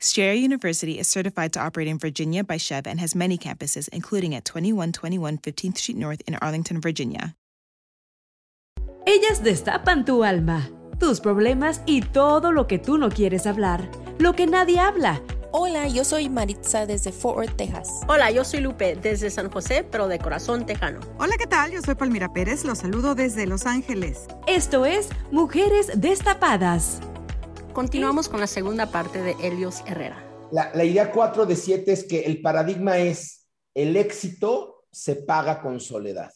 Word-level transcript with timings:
Strayer 0.00 0.34
University 0.34 1.00
is 1.00 1.08
certified 1.08 1.52
to 1.52 1.60
operate 1.60 1.88
in 1.88 1.98
Virginia 1.98 2.44
by 2.44 2.56
Chev 2.56 2.86
and 2.86 3.00
has 3.00 3.16
many 3.16 3.36
campuses, 3.36 3.88
including 3.88 4.32
at 4.32 4.44
2121 4.44 5.38
15th 5.38 5.78
Street 5.78 5.98
North 5.98 6.22
in 6.28 6.36
Arlington, 6.36 6.80
Virginia. 6.80 7.34
Ellas 9.06 9.42
destapan 9.42 10.04
tu 10.04 10.22
alma, 10.22 10.70
tus 11.00 11.18
problemas 11.18 11.80
y 11.86 12.02
todo 12.02 12.52
lo 12.52 12.68
que 12.68 12.78
tú 12.78 12.96
no 12.96 13.08
quieres 13.08 13.46
hablar, 13.46 13.90
lo 14.18 14.34
que 14.34 14.46
nadie 14.46 14.78
habla. 14.78 15.20
Hola, 15.50 15.88
yo 15.88 16.04
soy 16.04 16.28
Maritza 16.28 16.86
desde 16.86 17.10
Fort 17.10 17.38
Worth, 17.38 17.56
Texas. 17.56 18.02
Hola, 18.06 18.30
yo 18.30 18.44
soy 18.44 18.60
Lupe 18.60 18.94
desde 18.94 19.30
San 19.30 19.50
José, 19.50 19.82
pero 19.82 20.06
de 20.06 20.20
corazón 20.20 20.64
tejano. 20.64 21.00
Hola, 21.18 21.36
¿qué 21.38 21.46
tal? 21.46 21.72
Yo 21.72 21.82
soy 21.82 21.96
Palmira 21.96 22.32
Pérez, 22.32 22.64
los 22.64 22.78
saludo 22.78 23.16
desde 23.16 23.46
Los 23.46 23.66
Ángeles. 23.66 24.26
Esto 24.46 24.84
es 24.84 25.08
Mujeres 25.32 25.90
Destapadas. 25.96 27.00
Continuamos 27.78 28.28
con 28.28 28.40
la 28.40 28.48
segunda 28.48 28.86
parte 28.90 29.22
de 29.22 29.36
Helios 29.40 29.84
Herrera. 29.86 30.20
La, 30.50 30.72
la 30.74 30.82
idea 30.82 31.12
4 31.12 31.46
de 31.46 31.54
7 31.54 31.92
es 31.92 32.02
que 32.02 32.22
el 32.22 32.42
paradigma 32.42 32.98
es 32.98 33.46
el 33.72 33.96
éxito 33.96 34.84
se 34.90 35.14
paga 35.14 35.62
con 35.62 35.78
soledad. 35.78 36.32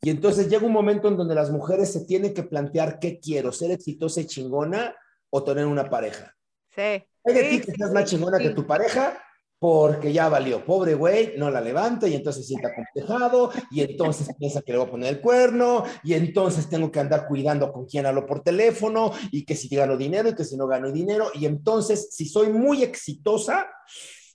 Y 0.00 0.08
entonces 0.08 0.48
llega 0.48 0.64
un 0.64 0.72
momento 0.72 1.08
en 1.08 1.18
donde 1.18 1.34
las 1.34 1.50
mujeres 1.50 1.92
se 1.92 2.06
tienen 2.06 2.32
que 2.32 2.44
plantear 2.44 2.98
qué 2.98 3.20
quiero, 3.20 3.52
ser 3.52 3.72
exitosa 3.72 4.22
y 4.22 4.26
chingona 4.26 4.96
o 5.28 5.44
tener 5.44 5.66
una 5.66 5.90
pareja. 5.90 6.34
Sí. 6.74 6.80
Hay 6.80 7.34
de 7.34 7.42
Sí, 7.42 7.50
ti 7.50 7.66
que 7.66 7.72
sí, 7.72 7.76
seas 7.76 7.92
más 7.92 8.06
chingona 8.06 8.38
sí. 8.38 8.44
que 8.44 8.50
tu 8.54 8.66
pareja 8.66 9.22
porque 9.62 10.12
ya 10.12 10.28
valió. 10.28 10.64
Pobre 10.64 10.94
güey, 10.94 11.34
no 11.38 11.48
la 11.48 11.60
levanta 11.60 12.08
y 12.08 12.14
entonces 12.16 12.48
siente 12.48 12.66
acomplejado 12.66 13.52
y 13.70 13.82
entonces 13.82 14.28
piensa 14.36 14.60
que 14.60 14.72
le 14.72 14.78
voy 14.78 14.88
a 14.88 14.90
poner 14.90 15.14
el 15.14 15.20
cuerno 15.20 15.84
y 16.02 16.14
entonces 16.14 16.68
tengo 16.68 16.90
que 16.90 16.98
andar 16.98 17.28
cuidando 17.28 17.72
con 17.72 17.86
quién 17.86 18.04
hablo 18.04 18.26
por 18.26 18.42
teléfono 18.42 19.12
y 19.30 19.44
que 19.44 19.54
si 19.54 19.68
gano 19.68 19.96
dinero 19.96 20.30
y 20.30 20.34
que 20.34 20.42
si 20.44 20.56
no 20.56 20.66
gano 20.66 20.90
dinero 20.90 21.30
y 21.34 21.46
entonces 21.46 22.08
si 22.10 22.26
soy 22.26 22.48
muy 22.48 22.82
exitosa 22.82 23.70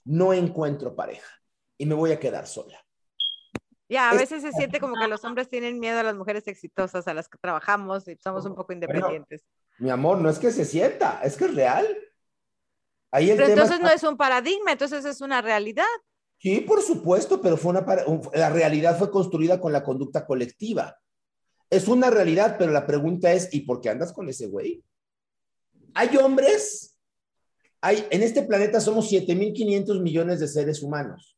no 0.06 0.32
encuentro 0.32 0.96
pareja 0.96 1.28
y 1.76 1.84
me 1.84 1.94
voy 1.94 2.12
a 2.12 2.18
quedar 2.18 2.46
sola. 2.46 2.82
Ya, 3.86 4.08
a 4.08 4.14
Es- 4.14 4.20
veces 4.20 4.40
se 4.40 4.52
siente 4.52 4.80
como 4.80 4.94
que 4.98 5.08
los 5.08 5.22
hombres 5.24 5.50
tienen 5.50 5.78
miedo 5.78 5.98
a 5.98 6.04
las 6.04 6.14
mujeres 6.16 6.48
exitosas, 6.48 7.06
a 7.06 7.12
las 7.12 7.28
que 7.28 7.36
trabajamos 7.36 8.08
y 8.08 8.16
somos 8.16 8.46
un 8.46 8.54
poco 8.54 8.72
independientes. 8.72 9.44
Mi 9.78 9.90
amor, 9.90 10.16
no 10.22 10.30
es 10.30 10.38
que 10.38 10.50
se 10.52 10.64
sienta, 10.64 11.20
es 11.22 11.36
que 11.36 11.44
es 11.44 11.54
real. 11.54 11.86
Ahí 13.10 13.30
el 13.30 13.36
Pero 13.36 13.48
tema 13.48 13.62
entonces 13.62 13.80
no 13.80 13.90
es 13.90 14.02
un 14.02 14.16
paradigma, 14.16 14.72
entonces 14.72 15.04
es 15.04 15.20
una 15.20 15.40
realidad. 15.40 15.84
Sí, 16.38 16.60
por 16.60 16.82
supuesto, 16.82 17.40
pero 17.40 17.56
fue 17.56 17.70
una 17.70 17.84
la 18.34 18.50
realidad 18.50 18.96
fue 18.96 19.10
construida 19.10 19.60
con 19.60 19.72
la 19.72 19.82
conducta 19.82 20.24
colectiva. 20.24 20.96
Es 21.70 21.88
una 21.88 22.10
realidad, 22.10 22.56
pero 22.58 22.72
la 22.72 22.86
pregunta 22.86 23.32
es, 23.32 23.52
¿y 23.52 23.60
por 23.60 23.80
qué 23.80 23.90
andas 23.90 24.12
con 24.12 24.28
ese 24.28 24.46
güey? 24.46 24.82
Hay 25.94 26.16
hombres, 26.16 26.96
hay, 27.80 28.06
en 28.10 28.22
este 28.22 28.42
planeta 28.42 28.80
somos 28.80 29.10
7.500 29.10 30.00
millones 30.00 30.40
de 30.40 30.48
seres 30.48 30.82
humanos. 30.82 31.36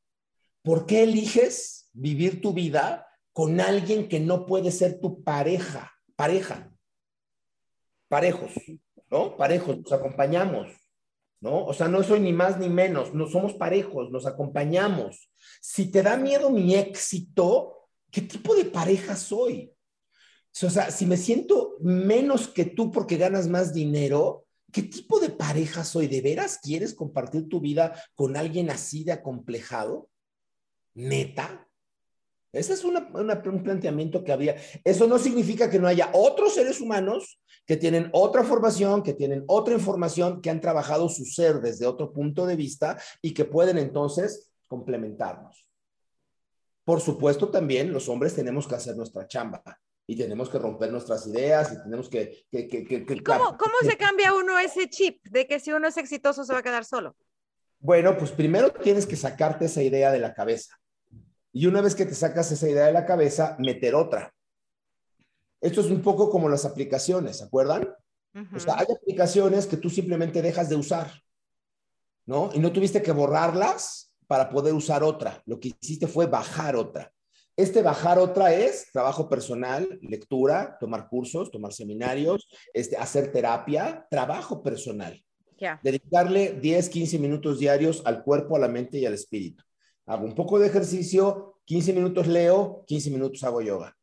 ¿Por 0.62 0.87
qué 0.87 1.04
eliges 1.04 1.88
vivir 1.92 2.41
tu 2.42 2.52
vida 2.52 3.06
con 3.32 3.60
alguien 3.60 4.08
que 4.08 4.20
no 4.20 4.44
puede 4.44 4.70
ser 4.70 5.00
tu 5.00 5.22
pareja? 5.22 5.92
Pareja. 6.14 6.70
Parejos, 8.08 8.52
¿no? 9.10 9.37
Parejos, 9.37 9.78
nos 9.78 9.92
acompañamos. 9.92 10.80
¿No? 11.41 11.65
O 11.65 11.73
sea, 11.73 11.89
no 11.89 12.03
soy 12.03 12.21
ni 12.21 12.33
más 12.33 12.59
ni 12.59 12.69
menos, 12.69 13.15
no 13.15 13.27
somos 13.27 13.55
parejos, 13.55 14.11
nos 14.11 14.27
acompañamos. 14.27 15.31
Si 15.61 15.91
te 15.91 16.03
da 16.03 16.17
miedo 16.17 16.51
mi 16.51 16.75
éxito, 16.75 17.89
¿qué 18.11 18.23
tipo 18.23 18.55
de 18.55 18.67
pareja 18.67 19.17
soy? 19.17 19.73
O 20.62 20.71
sea, 20.71 20.91
si 20.91 21.06
me 21.06 21.17
siento 21.17 21.77
menos 21.81 22.49
que 22.49 22.65
tú 22.65 22.91
porque 22.91 23.17
ganas 23.17 23.49
más 23.49 23.73
dinero, 23.73 24.47
¿qué 24.73 24.83
tipo 24.83 25.21
de 25.21 25.31
pareja 25.31 25.84
soy? 25.84 26.09
¿De 26.09 26.21
veras 26.21 26.59
quieres 26.62 26.95
compartir 26.95 27.49
tu 27.49 27.61
vida 27.61 27.95
con 28.15 28.37
alguien 28.37 28.71
así 28.71 29.05
de 29.05 29.12
acomplejado? 29.12 30.09
¿Neta? 30.95 31.69
Ese 32.53 32.72
es 32.72 32.84
una- 32.84 33.09
una- 33.15 33.41
un 33.47 33.62
planteamiento 33.62 34.25
que 34.25 34.33
había. 34.33 34.56
Eso 34.84 35.06
no 35.06 35.19
significa 35.19 35.71
que 35.71 35.78
no 35.78 35.87
haya 35.87 36.11
otros 36.12 36.55
seres 36.55 36.81
humanos 36.81 37.41
que 37.66 37.77
tienen 37.77 38.09
otra 38.12 38.43
formación, 38.43 39.03
que 39.03 39.15
tienen 39.15 39.44
otra 39.47 39.75
información, 39.75 40.41
que 40.41 40.50
han 40.50 40.61
trabajado 40.61 41.09
su 41.09 41.25
ser 41.25 41.61
desde 41.61 41.87
otro 41.87 42.12
punto 42.12 42.47
de 42.47 42.56
vista 42.56 42.99
y 43.22 43.33
que 43.34 43.44
pueden 43.44 43.78
entonces 43.78 44.50
complementarnos. 44.66 45.66
Por 46.84 47.00
supuesto, 47.00 47.50
también 47.50 47.93
los 47.93 48.09
hombres 48.09 48.34
tenemos 48.34 48.67
que 48.67 48.75
hacer 48.75 48.97
nuestra 48.97 49.28
chamba 49.28 49.62
y 50.06 50.17
tenemos 50.17 50.49
que 50.49 50.59
romper 50.59 50.91
nuestras 50.91 51.27
ideas 51.28 51.72
y 51.72 51.82
tenemos 51.84 52.09
que... 52.09 52.47
que, 52.50 52.67
que, 52.67 52.84
que- 52.84 53.06
que- 53.06 53.22
¿Cómo, 53.22 53.56
cómo 53.56 53.75
se 53.82 53.97
cambia 53.99 54.34
uno 54.34 54.59
ese 54.59 54.88
chip 54.88 55.22
de 55.28 55.47
que 55.47 55.61
si 55.61 55.72
uno 55.72 55.87
es 55.87 55.97
exitoso 55.97 56.43
se 56.44 56.53
va 56.53 56.59
a 56.59 56.62
quedar 56.65 56.84
solo? 56.84 57.15
Bueno, 57.78 58.17
pues 58.19 58.32
primero 58.32 58.72
tienes 58.72 59.06
que 59.06 59.15
sacarte 59.17 59.67
esa 59.67 59.82
idea 59.82 60.11
de 60.11 60.19
la 60.19 60.34
cabeza. 60.34 60.75
Y 61.53 61.66
una 61.66 61.81
vez 61.81 61.94
que 61.94 62.06
te 62.06 62.15
sacas 62.15 62.50
esa 62.53 62.69
idea 62.69 62.87
de 62.87 62.93
la 62.93 63.06
cabeza, 63.06 63.56
meter 63.59 63.94
otra. 63.94 64.33
Esto 65.61 65.81
es 65.81 65.88
un 65.88 66.00
poco 66.00 66.31
como 66.31 66.49
las 66.49 66.65
aplicaciones, 66.65 67.38
¿se 67.38 67.44
acuerdan? 67.44 67.88
O 68.55 68.61
sea, 68.61 68.78
hay 68.78 68.87
aplicaciones 68.94 69.66
que 69.66 69.77
tú 69.77 69.91
simplemente 69.91 70.41
dejas 70.41 70.69
de 70.69 70.77
usar, 70.77 71.11
¿no? 72.27 72.50
Y 72.55 72.61
no 72.61 72.72
tuviste 72.72 73.03
que 73.03 73.11
borrarlas 73.11 74.12
para 74.28 74.49
poder 74.49 74.72
usar 74.72 75.03
otra. 75.03 75.43
Lo 75.47 75.59
que 75.59 75.72
hiciste 75.81 76.06
fue 76.06 76.27
bajar 76.27 76.77
otra. 76.77 77.12
Este 77.56 77.82
bajar 77.82 78.19
otra 78.19 78.55
es 78.55 78.91
trabajo 78.93 79.28
personal, 79.28 79.99
lectura, 80.03 80.78
tomar 80.78 81.09
cursos, 81.09 81.50
tomar 81.50 81.72
seminarios, 81.72 82.49
este, 82.72 82.97
hacer 82.97 83.32
terapia, 83.32 84.06
trabajo 84.09 84.62
personal. 84.62 85.22
Dedicarle 85.82 86.55
10, 86.55 86.88
15 86.88 87.19
minutos 87.19 87.59
diarios 87.59 88.00
al 88.06 88.22
cuerpo, 88.22 88.56
a 88.56 88.61
la 88.61 88.69
mente 88.69 88.99
y 88.99 89.05
al 89.05 89.12
espíritu. 89.12 89.62
Hago 90.10 90.25
un 90.25 90.34
poco 90.34 90.59
de 90.59 90.66
ejercicio, 90.66 91.60
15 91.66 91.93
minutos 91.93 92.26
leo, 92.26 92.84
15 92.88 93.10
minutos 93.10 93.44
hago 93.44 93.60
yoga. 93.62 93.97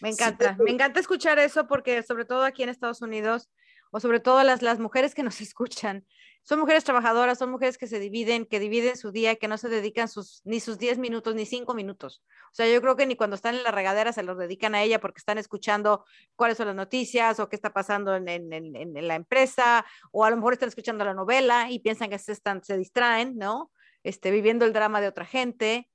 Me 0.00 0.08
encanta, 0.10 0.56
me 0.64 0.70
encanta 0.70 0.98
escuchar 1.00 1.38
eso 1.38 1.66
porque 1.66 2.02
sobre 2.02 2.24
todo 2.24 2.42
aquí 2.44 2.62
en 2.62 2.70
Estados 2.70 3.02
Unidos 3.02 3.50
o 3.90 4.00
sobre 4.00 4.20
todo 4.20 4.42
las, 4.44 4.62
las 4.62 4.78
mujeres 4.78 5.14
que 5.14 5.22
nos 5.22 5.40
escuchan, 5.42 6.06
son 6.42 6.60
mujeres 6.60 6.84
trabajadoras, 6.84 7.38
son 7.38 7.50
mujeres 7.50 7.76
que 7.76 7.86
se 7.88 7.98
dividen, 7.98 8.46
que 8.46 8.60
dividen 8.60 8.96
su 8.96 9.10
día, 9.10 9.34
que 9.36 9.48
no 9.48 9.58
se 9.58 9.68
dedican 9.68 10.08
sus, 10.08 10.40
ni 10.44 10.60
sus 10.60 10.78
10 10.78 10.96
minutos 10.98 11.34
ni 11.34 11.44
5 11.44 11.74
minutos. 11.74 12.22
O 12.46 12.54
sea, 12.54 12.66
yo 12.72 12.80
creo 12.80 12.94
que 12.96 13.04
ni 13.04 13.16
cuando 13.16 13.34
están 13.36 13.56
en 13.56 13.62
la 13.64 13.72
regadera 13.72 14.12
se 14.12 14.22
los 14.22 14.38
dedican 14.38 14.74
a 14.74 14.82
ella 14.82 15.00
porque 15.00 15.18
están 15.18 15.38
escuchando 15.38 16.04
cuáles 16.36 16.56
son 16.56 16.68
las 16.68 16.76
noticias 16.76 17.40
o 17.40 17.48
qué 17.48 17.56
está 17.56 17.72
pasando 17.74 18.14
en, 18.14 18.28
en- 18.28 18.52
en- 18.52 18.96
en 18.96 19.08
la 19.08 19.16
empresa 19.16 19.84
o 20.12 20.24
a 20.24 20.30
lo 20.30 20.36
mejor 20.36 20.52
están 20.54 20.68
escuchando 20.70 21.04
la 21.04 21.14
novela 21.14 21.70
y 21.70 21.80
piensan 21.80 22.08
que 22.10 22.18
se, 22.18 22.32
están, 22.32 22.62
se 22.64 22.78
distraen, 22.78 23.36
¿no? 23.36 23.70
Este, 24.06 24.30
viviendo 24.30 24.64
el 24.64 24.72
drama 24.72 25.00
de 25.00 25.08
otra 25.08 25.24
gente. 25.24 25.90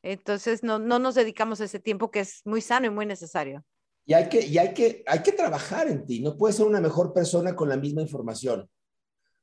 Entonces, 0.00 0.62
no, 0.62 0.78
no 0.78 1.00
nos 1.00 1.16
dedicamos 1.16 1.60
ese 1.60 1.80
tiempo 1.80 2.12
que 2.12 2.20
es 2.20 2.42
muy 2.44 2.60
sano 2.60 2.86
y 2.86 2.90
muy 2.90 3.06
necesario. 3.06 3.64
Y 4.04 4.14
hay 4.14 4.28
que, 4.28 4.46
y 4.46 4.56
hay 4.56 4.72
que, 4.72 5.02
hay 5.04 5.20
que 5.20 5.32
trabajar 5.32 5.88
en 5.88 6.06
ti. 6.06 6.20
No 6.20 6.36
puedes 6.36 6.58
ser 6.58 6.66
una 6.66 6.80
mejor 6.80 7.12
persona 7.12 7.56
con 7.56 7.68
la 7.68 7.76
misma 7.76 8.02
información. 8.02 8.70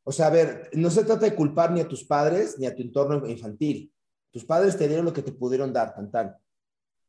O 0.06 0.14
sea, 0.14 0.28
a 0.28 0.30
ver, 0.30 0.70
no 0.72 0.90
se 0.90 1.04
trata 1.04 1.26
de 1.26 1.36
culpar 1.36 1.74
ni 1.74 1.82
a 1.82 1.88
tus 1.90 2.06
padres 2.06 2.58
ni 2.58 2.66
a 2.66 2.74
tu 2.74 2.82
entorno 2.82 3.28
infantil. 3.28 3.92
Tus 4.32 4.46
padres 4.46 4.78
te 4.78 4.88
dieron 4.88 5.04
lo 5.04 5.12
que 5.12 5.22
te 5.22 5.34
pudieron 5.34 5.74
dar, 5.74 5.94
tan 5.94 6.10
tan. 6.10 6.34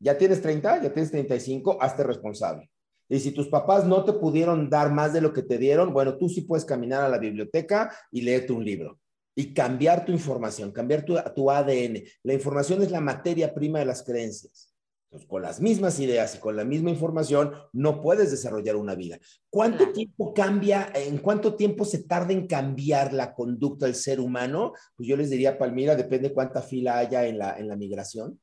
Ya 0.01 0.19
tienes 0.19 0.43
30, 0.43 0.83
ya 0.83 0.93
tienes 0.93 1.13
35, 1.13 1.79
hazte 1.81 2.03
responsable. 2.03 2.69
Y 3.09 3.21
si 3.21 3.31
tus 3.31 3.47
papás 3.47 3.87
no 3.87 4.05
te 4.05 4.15
pudieron 4.15 4.69
dar 4.69 4.91
más 4.91 5.13
de 5.13 5.21
lo 5.21 5.33
que 5.33 5.43
te 5.43 5.59
dieron, 5.59 5.93
bueno, 5.93 6.17
tú 6.17 6.29
sí 6.29 6.41
puedes 6.41 6.65
caminar 6.65 7.05
a 7.05 7.09
la 7.09 7.19
biblioteca 7.19 7.95
y 8.11 8.23
leerte 8.23 8.53
un 8.53 8.65
libro. 8.65 8.99
Y 9.35 9.53
cambiar 9.53 10.05
tu 10.05 10.13
información, 10.13 10.71
cambiar 10.71 11.05
tu, 11.05 11.17
tu 11.35 11.51
ADN. 11.51 12.03
La 12.23 12.35
información 12.35 12.83
es 12.83 12.91
la 12.91 13.01
materia 13.01 13.53
prima 13.53 13.81
de 13.81 13.87
las 13.87 14.03
creencias. 14.03 14.75
Pues 15.15 15.27
con 15.27 15.43
las 15.43 15.61
mismas 15.61 16.01
ideas 16.01 16.35
y 16.35 16.39
con 16.39 16.57
la 16.57 16.65
misma 16.65 16.91
información 16.91 17.53
no 17.73 18.01
puedes 18.01 18.33
desarrollar 18.33 18.75
una 18.75 18.97
vida. 18.97 19.21
¿Cuánto 19.49 19.93
tiempo 19.93 20.35
cambia, 20.35 20.91
en 20.93 21.19
cuánto 21.19 21.55
tiempo 21.55 21.85
se 21.85 22.03
tarda 22.03 22.33
en 22.33 22.49
cambiar 22.49 23.13
la 23.13 23.33
conducta 23.33 23.87
del 23.87 23.95
ser 23.95 24.19
humano? 24.19 24.73
Pues 24.97 25.09
yo 25.09 25.17
les 25.17 25.31
diría, 25.31 25.57
Palmira, 25.57 25.95
depende 25.95 26.33
cuánta 26.33 26.63
fila 26.63 26.99
haya 26.99 27.27
en 27.27 27.39
la, 27.39 27.57
en 27.57 27.69
la 27.69 27.77
migración. 27.77 28.41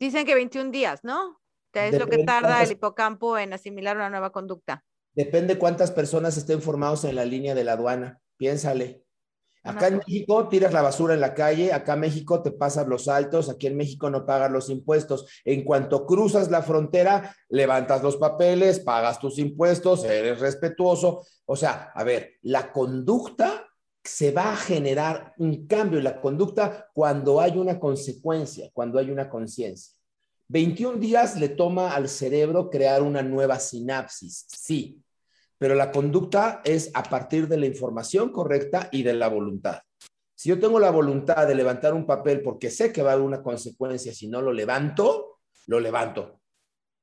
Dicen 0.00 0.26
que 0.26 0.34
21 0.34 0.72
días, 0.72 1.04
¿no? 1.04 1.40
Que 1.72 1.86
es 1.86 1.96
lo 1.96 2.08
que 2.08 2.24
tarda 2.24 2.64
el 2.64 2.72
hipocampo 2.72 3.38
en 3.38 3.52
asimilar 3.52 3.96
una 3.96 4.10
nueva 4.10 4.32
conducta. 4.32 4.84
Depende 5.14 5.56
cuántas 5.56 5.92
personas 5.92 6.36
estén 6.36 6.60
formados 6.60 7.04
en 7.04 7.14
la 7.14 7.24
línea 7.24 7.54
de 7.54 7.62
la 7.62 7.74
aduana. 7.74 8.20
Piénsale. 8.36 9.05
Acá 9.66 9.88
en 9.88 9.98
México 9.98 10.48
tiras 10.48 10.72
la 10.72 10.82
basura 10.82 11.14
en 11.14 11.20
la 11.20 11.34
calle, 11.34 11.72
acá 11.72 11.94
en 11.94 12.00
México 12.00 12.42
te 12.42 12.52
pasas 12.52 12.86
los 12.86 13.08
altos, 13.08 13.48
aquí 13.48 13.66
en 13.66 13.76
México 13.76 14.08
no 14.08 14.24
pagas 14.24 14.50
los 14.50 14.70
impuestos. 14.70 15.26
En 15.44 15.64
cuanto 15.64 16.06
cruzas 16.06 16.50
la 16.50 16.62
frontera, 16.62 17.34
levantas 17.48 18.02
los 18.02 18.16
papeles, 18.16 18.80
pagas 18.80 19.18
tus 19.18 19.38
impuestos, 19.38 20.04
eres 20.04 20.40
respetuoso. 20.40 21.26
O 21.46 21.56
sea, 21.56 21.90
a 21.94 22.04
ver, 22.04 22.34
la 22.42 22.70
conducta 22.72 23.66
se 24.04 24.30
va 24.30 24.52
a 24.52 24.56
generar 24.56 25.34
un 25.38 25.66
cambio 25.66 25.98
en 25.98 26.04
la 26.04 26.20
conducta 26.20 26.88
cuando 26.94 27.40
hay 27.40 27.58
una 27.58 27.80
consecuencia, 27.80 28.70
cuando 28.72 28.98
hay 28.98 29.10
una 29.10 29.28
conciencia. 29.28 29.94
21 30.48 30.98
días 30.98 31.38
le 31.40 31.48
toma 31.48 31.92
al 31.92 32.08
cerebro 32.08 32.70
crear 32.70 33.02
una 33.02 33.22
nueva 33.22 33.58
sinapsis, 33.58 34.46
sí, 34.48 35.02
pero 35.58 35.74
la 35.74 35.90
conducta 35.90 36.60
es 36.64 36.90
a 36.94 37.02
partir 37.02 37.48
de 37.48 37.56
la 37.56 37.66
información 37.66 38.30
correcta 38.30 38.88
y 38.92 39.02
de 39.02 39.14
la 39.14 39.28
voluntad. 39.28 39.80
Si 40.34 40.50
yo 40.50 40.60
tengo 40.60 40.78
la 40.78 40.90
voluntad 40.90 41.46
de 41.46 41.54
levantar 41.54 41.94
un 41.94 42.06
papel 42.06 42.42
porque 42.42 42.70
sé 42.70 42.92
que 42.92 43.02
va 43.02 43.10
a 43.10 43.12
haber 43.14 43.24
una 43.24 43.42
consecuencia 43.42 44.12
si 44.12 44.28
no 44.28 44.42
lo 44.42 44.52
levanto, 44.52 45.38
lo 45.66 45.80
levanto. 45.80 46.40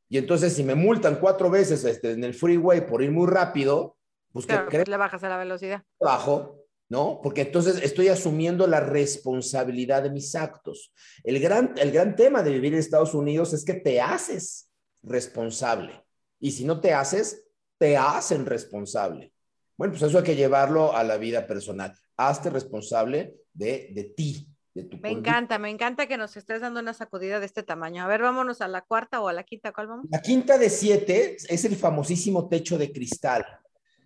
Y 0.07 0.19
entonces 0.19 0.53
si 0.53 0.63
me 0.63 0.75
multan 0.75 1.15
cuatro 1.15 1.49
veces 1.49 1.83
este, 1.83 2.11
en 2.11 2.23
el 2.23 2.35
freeway 2.35 2.85
por 2.85 3.01
ir 3.01 3.11
muy 3.11 3.27
rápido, 3.27 3.97
pues, 4.31 4.45
pues 4.69 4.87
le 4.87 4.97
bajas 4.97 5.23
a 5.23 5.29
la 5.29 5.37
velocidad. 5.37 5.83
Bajo, 5.99 6.63
¿no? 6.89 7.19
Porque 7.23 7.41
entonces 7.41 7.81
estoy 7.81 8.09
asumiendo 8.09 8.67
la 8.67 8.79
responsabilidad 8.79 10.03
de 10.03 10.11
mis 10.11 10.35
actos. 10.35 10.93
El 11.23 11.39
gran, 11.39 11.73
el 11.77 11.91
gran 11.91 12.15
tema 12.15 12.43
de 12.43 12.51
vivir 12.51 12.73
en 12.73 12.79
Estados 12.79 13.15
Unidos 13.15 13.53
es 13.53 13.65
que 13.65 13.73
te 13.73 13.99
haces 13.99 14.69
responsable. 15.01 16.03
Y 16.39 16.51
si 16.51 16.65
no 16.65 16.79
te 16.79 16.93
haces, 16.93 17.45
te 17.83 17.97
hacen 17.97 18.45
responsable. 18.45 19.33
Bueno, 19.75 19.91
pues 19.91 20.03
eso 20.03 20.17
hay 20.17 20.23
que 20.23 20.37
llevarlo 20.37 20.95
a 20.95 21.03
la 21.03 21.17
vida 21.17 21.45
personal. 21.45 21.93
Hazte 22.15 22.49
responsable 22.49 23.35
de, 23.51 23.89
de 23.91 24.05
ti, 24.05 24.47
de 24.73 24.85
tu 24.85 24.97
Me 24.99 25.11
encanta, 25.11 25.59
me 25.59 25.69
encanta 25.69 26.07
que 26.07 26.15
nos 26.15 26.37
estés 26.37 26.61
dando 26.61 26.79
una 26.79 26.93
sacudida 26.93 27.41
de 27.41 27.45
este 27.45 27.61
tamaño. 27.61 28.01
A 28.01 28.07
ver, 28.07 28.21
vámonos 28.21 28.61
a 28.61 28.69
la 28.69 28.83
cuarta 28.83 29.19
o 29.19 29.27
a 29.27 29.33
la 29.33 29.43
quinta, 29.43 29.73
¿cuál 29.73 29.87
vamos? 29.87 30.05
La 30.09 30.21
quinta 30.21 30.57
de 30.57 30.69
siete 30.69 31.35
es 31.49 31.65
el 31.65 31.75
famosísimo 31.75 32.47
techo 32.47 32.77
de 32.77 32.89
cristal. 32.93 33.45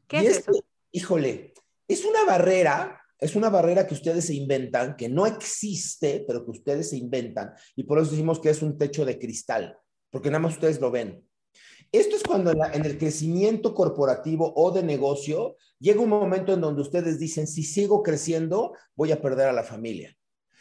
¿Qué 0.07 0.21
es 0.21 0.37
eso? 0.39 0.53
Híjole, 0.91 1.53
es 1.87 2.03
una 2.03 2.25
barrera, 2.25 2.99
es 3.19 3.35
una 3.35 3.51
barrera 3.51 3.85
que 3.85 3.93
ustedes 3.93 4.25
se 4.25 4.33
inventan, 4.33 4.95
que 4.95 5.07
no 5.07 5.27
existe, 5.27 6.25
pero 6.27 6.43
que 6.43 6.49
ustedes 6.49 6.89
se 6.89 6.97
inventan. 6.97 7.53
Y 7.75 7.83
por 7.83 7.99
eso 7.99 8.09
decimos 8.09 8.39
que 8.39 8.49
es 8.49 8.63
un 8.63 8.75
techo 8.75 9.05
de 9.05 9.19
cristal, 9.19 9.77
porque 10.09 10.31
nada 10.31 10.39
más 10.39 10.53
ustedes 10.53 10.81
lo 10.81 10.89
ven. 10.89 11.26
Esto 11.91 12.15
es 12.15 12.23
cuando 12.23 12.51
en, 12.51 12.85
el 12.85 12.97
crecimiento 12.97 13.73
corporativo 13.73 14.53
o 14.55 14.71
de 14.71 14.83
negocio 14.83 15.55
llega 15.79 16.01
un 16.01 16.09
momento 16.09 16.53
en 16.53 16.61
donde 16.61 16.81
ustedes 16.81 17.19
dicen, 17.19 17.47
si 17.47 17.63
sigo 17.63 18.03
creciendo, 18.03 18.73
voy 18.95 19.11
a 19.11 19.21
perder 19.21 19.47
a 19.47 19.53
la 19.53 19.63
familia. 19.63 20.15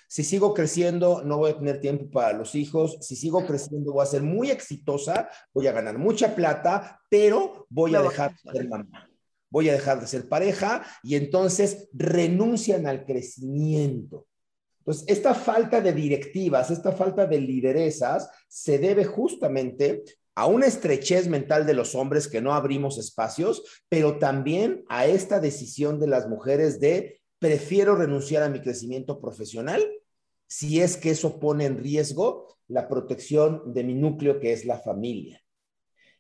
Si 0.09 0.23
sigo 0.23 0.55
creciendo, 0.55 1.23
no 1.25 1.39
voy 1.39 1.51
a 1.51 1.59
tener 1.59 1.81
tiempo 1.81 2.09
para 2.11 2.33
los 2.33 2.55
hijos. 2.55 2.99
Si 3.01 3.17
sigo 3.17 3.45
creciendo, 3.45 3.93
voy 3.93 4.05
a 4.05 4.07
ser 4.07 4.23
muy 4.23 4.51
exitosa, 4.51 5.29
voy 5.53 5.67
a 5.67 5.73
ganar 5.73 5.99
mucha 5.99 6.35
plata, 6.35 7.01
pero 7.11 7.67
voy 7.69 7.95
a 7.97 8.03
dejar 8.03 8.33
de 8.45 8.53
ser 8.53 8.69
mamá. 8.69 9.09
Voy 9.51 9.69
a 9.69 9.73
dejar 9.73 10.01
de 10.01 10.07
ser 10.07 10.29
pareja 10.29 10.85
y 11.03 11.17
entonces 11.17 11.89
renuncian 11.93 12.87
al 12.87 13.05
crecimiento. 13.05 14.27
Entonces, 14.79 15.05
esta 15.09 15.35
falta 15.35 15.81
de 15.81 15.93
directivas, 15.93 16.71
esta 16.71 16.93
falta 16.93 17.27
de 17.27 17.41
lideresas 17.41 18.31
se 18.47 18.79
debe 18.79 19.05
justamente 19.05 20.05
a 20.37 20.47
una 20.47 20.67
estrechez 20.67 21.29
mental 21.29 21.67
de 21.67 21.73
los 21.73 21.95
hombres 21.95 22.29
que 22.29 22.43
no 22.43 22.53
abrimos 22.53 22.99
espacios, 22.99 23.65
pero 23.89 24.19
también 24.19 24.85
a 24.89 25.07
esta 25.07 25.41
decisión 25.41 25.99
de 25.99 26.09
las 26.09 26.29
mujeres 26.29 26.79
de 26.79 27.21
prefiero 27.39 27.97
renunciar 27.97 28.43
a 28.43 28.51
mi 28.51 28.61
crecimiento 28.61 29.19
profesional 29.19 29.83
si 30.47 30.81
es 30.83 30.99
que 30.99 31.11
eso 31.11 31.41
pone 31.41 31.65
en 31.65 31.79
riesgo 31.79 32.55
la 32.69 32.87
protección 32.87 33.73
de 33.73 33.83
mi 33.83 33.95
núcleo 33.95 34.39
que 34.39 34.53
es 34.53 34.67
la 34.67 34.79
familia. 34.79 35.41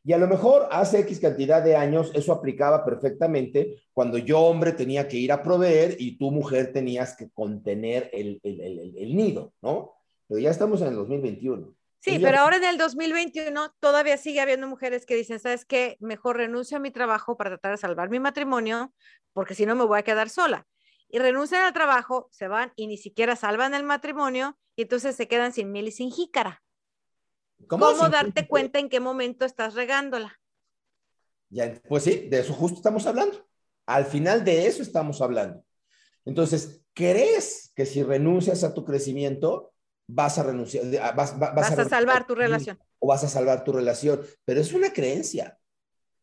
Y 0.02 0.14
a 0.14 0.18
lo 0.18 0.28
mejor 0.28 0.66
hace 0.70 1.00
X 1.00 1.20
cantidad 1.20 1.62
de 1.62 1.76
años 1.76 2.10
eso 2.14 2.32
aplicaba 2.32 2.86
perfectamente 2.86 3.82
cuando 3.92 4.16
yo 4.16 4.40
hombre 4.40 4.72
tenía 4.72 5.08
que 5.08 5.18
ir 5.18 5.30
a 5.30 5.42
proveer 5.42 5.96
y 5.98 6.16
tú 6.16 6.30
mujer 6.30 6.72
tenías 6.72 7.16
que 7.16 7.28
contener 7.30 8.08
el, 8.14 8.40
el 8.42 9.14
nido, 9.14 9.52
¿no? 9.60 9.92
Pero 10.26 10.40
ya 10.40 10.50
estamos 10.50 10.80
en 10.80 10.88
el 10.88 10.94
2021. 10.94 11.76
Sí, 12.00 12.18
pero 12.20 12.38
ahora 12.38 12.56
en 12.56 12.64
el 12.64 12.78
2021 12.78 13.74
todavía 13.80 14.16
sigue 14.16 14.40
habiendo 14.40 14.68
mujeres 14.68 15.06
que 15.06 15.16
dicen, 15.16 15.40
¿sabes 15.40 15.64
qué? 15.64 15.96
Mejor 15.98 16.36
renuncio 16.36 16.76
a 16.76 16.80
mi 16.80 16.90
trabajo 16.90 17.36
para 17.36 17.50
tratar 17.50 17.72
de 17.72 17.78
salvar 17.78 18.10
mi 18.10 18.20
matrimonio, 18.20 18.94
porque 19.32 19.54
si 19.54 19.66
no 19.66 19.74
me 19.74 19.84
voy 19.84 19.98
a 19.98 20.02
quedar 20.02 20.28
sola. 20.28 20.66
Y 21.08 21.18
renuncian 21.18 21.62
al 21.62 21.72
trabajo, 21.72 22.28
se 22.30 22.48
van 22.48 22.72
y 22.76 22.86
ni 22.86 22.96
siquiera 22.96 23.34
salvan 23.36 23.74
el 23.74 23.82
matrimonio 23.82 24.58
y 24.76 24.82
entonces 24.82 25.16
se 25.16 25.26
quedan 25.26 25.52
sin 25.52 25.72
miel 25.72 25.88
y 25.88 25.92
sin 25.92 26.10
jícara. 26.10 26.62
¿Cómo, 27.68 27.92
darte 28.08 28.46
cuenta 28.46 28.78
en 28.78 28.88
qué 28.88 29.00
momento 29.00 29.44
estás 29.44 29.74
regándola? 29.74 30.38
Ya, 31.48 31.80
pues 31.88 32.04
sí, 32.04 32.28
de 32.28 32.40
eso 32.40 32.52
justo 32.52 32.76
estamos 32.76 33.06
hablando. 33.06 33.44
Al 33.86 34.04
final 34.04 34.44
de 34.44 34.66
eso 34.66 34.82
estamos 34.82 35.20
hablando. 35.22 35.64
Entonces, 36.24 36.82
¿crees 36.92 37.72
que 37.74 37.86
si 37.86 38.02
renuncias 38.02 38.64
a 38.64 38.74
tu 38.74 38.84
crecimiento, 38.84 39.72
vas 40.06 40.38
a 40.38 40.42
renunciar, 40.42 40.84
ah, 41.02 41.12
vas, 41.12 41.32
a, 41.32 41.88
salvar 41.88 42.26
tu 42.26 42.34
relación. 42.34 42.78
O 42.98 43.08
vas 43.08 43.24
a 43.24 43.28
salvar 43.28 43.64
tu 43.64 43.72
relación, 43.72 44.20
pero 44.44 44.60
es 44.60 44.72
una 44.72 44.92
creencia. 44.92 45.58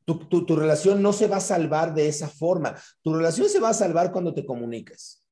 Tu, 0.05 0.15
tu, 0.27 0.55
relación 0.55 1.01
no 1.01 1.13
se 1.13 1.27
va 1.27 1.37
a 1.37 1.41
salvar 1.41 1.93
de 1.93 2.07
esa 2.07 2.27
forma. 2.27 2.75
Tu 3.01 3.13
relación 3.13 3.47
se 3.47 3.59
va 3.59 3.69
a 3.69 3.73
salvar 3.73 4.11
cuando 4.11 4.33
te 4.33 4.45
comuniques, 4.45 5.25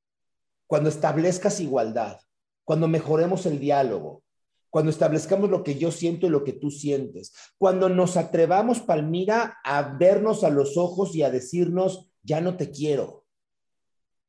cuando 0.66 0.88
establezcas 0.88 1.60
igualdad, 1.60 2.20
cuando 2.64 2.88
mejoremos 2.88 3.44
el 3.44 3.58
diálogo, 3.58 4.22
cuando 4.70 4.90
establezcamos 4.90 5.50
lo 5.50 5.62
que 5.62 5.74
yo 5.74 5.90
siento 5.90 6.26
y 6.26 6.30
lo 6.30 6.44
que 6.44 6.54
tú 6.54 6.70
sientes, 6.70 7.34
cuando 7.58 7.90
nos 7.90 8.16
atrevamos, 8.16 8.80
Palmira, 8.80 9.58
a 9.62 9.82
vernos 9.82 10.44
a 10.44 10.48
los 10.48 10.78
ojos 10.78 11.14
y 11.14 11.22
a 11.22 11.30
decirnos, 11.30 12.10
ya 12.22 12.40
no 12.40 12.56
te 12.56 12.70
quiero, 12.70 13.21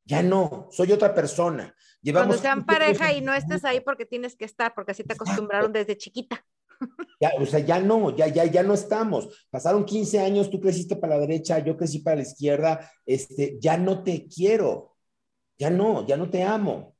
ya 0.06 0.22
no, 0.22 0.68
soy 0.72 0.92
otra 0.92 1.14
persona. 1.14 1.74
Cuando 2.12 2.38
sean 2.38 2.66
pareja 2.66 3.14
y 3.14 3.22
no 3.22 3.34
estés 3.34 3.64
ahí 3.64 3.80
porque 3.80 4.06
tienes 4.06 4.36
que 4.36 4.46
estar, 4.46 4.74
porque 4.76 4.92
así 4.92 5.04
te 5.04 5.14
acostumbraron 5.14 5.72
desde 5.72 5.98
chiquita. 5.98 6.46
Ya, 7.22 7.32
o 7.40 7.46
sea, 7.46 7.60
ya 7.60 7.80
no, 7.80 8.14
ya, 8.14 8.28
ya, 8.28 8.44
ya 8.46 8.64
no 8.64 8.74
estamos. 8.74 9.48
Pasaron 9.50 9.86
15 9.86 10.20
años, 10.20 10.50
tú 10.50 10.60
creciste 10.60 10.98
para 10.98 11.16
la 11.16 11.22
derecha, 11.22 11.60
yo 11.60 11.78
crecí 11.78 12.00
para 12.00 12.18
la 12.18 12.24
izquierda, 12.24 12.92
este, 13.06 13.58
ya 13.62 13.78
no 13.78 14.04
te 14.04 14.28
quiero, 14.28 14.98
ya 15.58 15.70
no, 15.70 16.06
ya 16.06 16.18
no 16.18 16.30
te 16.30 16.44
amo. 16.44 16.94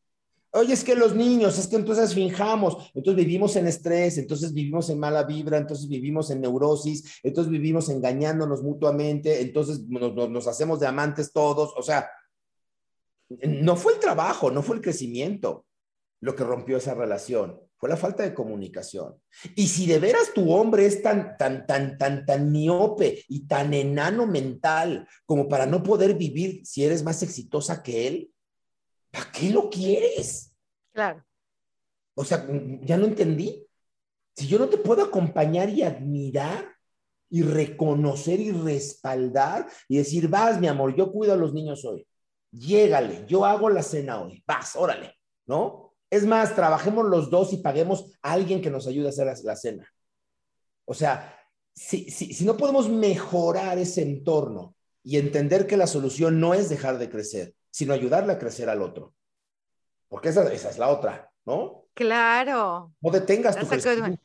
Oye, 0.52 0.74
es 0.74 0.84
que 0.84 0.96
los 0.96 1.16
niños, 1.16 1.58
es 1.58 1.68
que 1.68 1.76
entonces 1.76 2.14
finjamos, 2.14 2.92
entonces 2.94 3.26
vivimos 3.26 3.56
en 3.56 3.68
estrés, 3.68 4.18
entonces 4.20 4.54
vivimos 4.54 4.90
en 4.90 5.00
mala 5.00 5.24
vibra, 5.24 5.58
entonces 5.58 5.90
vivimos 5.90 6.30
en 6.30 6.42
neurosis, 6.42 7.20
entonces 7.24 7.52
vivimos 7.52 7.90
engañándonos 7.90 8.62
mutuamente, 8.62 9.42
entonces 9.42 9.82
nos, 9.90 10.30
nos 10.30 10.48
hacemos 10.48 10.80
de 10.80 10.88
amantes 10.88 11.34
todos, 11.34 11.74
o 11.76 11.82
sea, 11.82 12.08
no 13.30 13.76
fue 13.76 13.94
el 13.94 14.00
trabajo, 14.00 14.52
no 14.52 14.62
fue 14.62 14.78
el 14.78 14.82
crecimiento 14.82 15.66
lo 16.24 16.36
que 16.36 16.46
rompió 16.46 16.78
esa 16.78 16.94
relación, 16.94 17.60
fue 17.76 17.90
la 17.90 17.98
falta 17.98 18.24
de 18.24 18.34
comunicación. 18.34 19.22
Y 19.56 19.68
si 19.68 19.86
de 19.86 20.00
veras 20.00 20.34
tu 20.34 20.54
hombre 20.54 20.86
es 20.86 21.02
tan, 21.02 21.36
tan, 21.38 21.68
tan, 21.68 21.98
tan, 21.98 22.26
tan 22.26 22.50
miope 22.50 23.26
y 23.28 23.46
tan 23.46 23.74
enano 23.74 24.26
mental 24.26 25.06
como 25.26 25.50
para 25.50 25.66
no 25.66 25.84
poder 25.84 26.14
vivir 26.14 26.66
si 26.66 26.86
eres 26.86 27.04
más 27.04 27.22
exitosa 27.24 27.84
que 27.84 28.08
él, 28.08 28.32
¿para 29.12 29.30
qué 29.34 29.50
lo 29.50 29.70
quieres? 29.70 30.56
Claro. 30.94 31.26
O 32.16 32.24
sea, 32.24 32.48
ya 32.84 32.96
no 32.98 33.06
entendí. 33.06 33.68
Si 34.34 34.48
yo 34.48 34.58
no 34.60 34.70
te 34.70 34.78
puedo 34.78 35.04
acompañar 35.04 35.70
y 35.70 35.84
admirar 35.84 36.74
y 37.30 37.42
reconocer 37.42 38.40
y 38.40 38.52
respaldar 38.52 39.68
y 39.90 39.98
decir, 39.98 40.30
vas, 40.30 40.58
mi 40.58 40.68
amor, 40.68 40.96
yo 40.96 41.12
cuido 41.12 41.34
a 41.34 41.38
los 41.38 41.54
niños 41.54 41.84
hoy 41.84 42.08
llégale, 42.54 43.26
yo 43.28 43.46
hago 43.46 43.70
la 43.70 43.84
cena 43.84 44.22
hoy, 44.22 44.44
vas, 44.46 44.76
órale, 44.76 45.20
¿no? 45.46 45.94
Es 46.10 46.26
más, 46.26 46.56
trabajemos 46.56 47.06
los 47.06 47.30
dos 47.30 47.54
y 47.54 47.58
paguemos 47.58 48.12
a 48.22 48.34
alguien 48.34 48.62
que 48.62 48.70
nos 48.70 48.86
ayude 48.86 49.08
a 49.08 49.10
hacer 49.10 49.26
la, 49.44 49.56
cena. 49.56 49.92
O 50.86 50.94
sea, 50.94 51.40
si, 51.74 52.12
si, 52.12 52.46
no 52.46 52.56
podemos 52.56 52.88
mejorar 52.88 53.80
ese 53.80 54.04
entorno 54.04 54.76
y 55.02 55.18
entender 55.18 55.66
que 55.66 55.76
la 55.76 55.88
solución 55.88 56.40
no 56.40 56.54
es 56.54 56.70
dejar 56.70 57.00
de 57.00 57.10
crecer, 57.10 57.56
sino 57.72 57.94
ayudarle 57.94 58.34
a 58.34 58.38
crecer 58.38 58.70
al 58.70 58.84
otro. 58.84 59.16
Porque 60.08 60.30
esa, 60.30 60.54
esa 60.54 60.70
es 60.70 60.78
la 60.78 60.90
otra, 60.90 61.32
¿no? 61.46 61.88
Claro. 61.96 62.94
No 63.02 63.12
detengas 63.12 63.58
tu 63.58 63.68
crecimiento. 63.68 64.22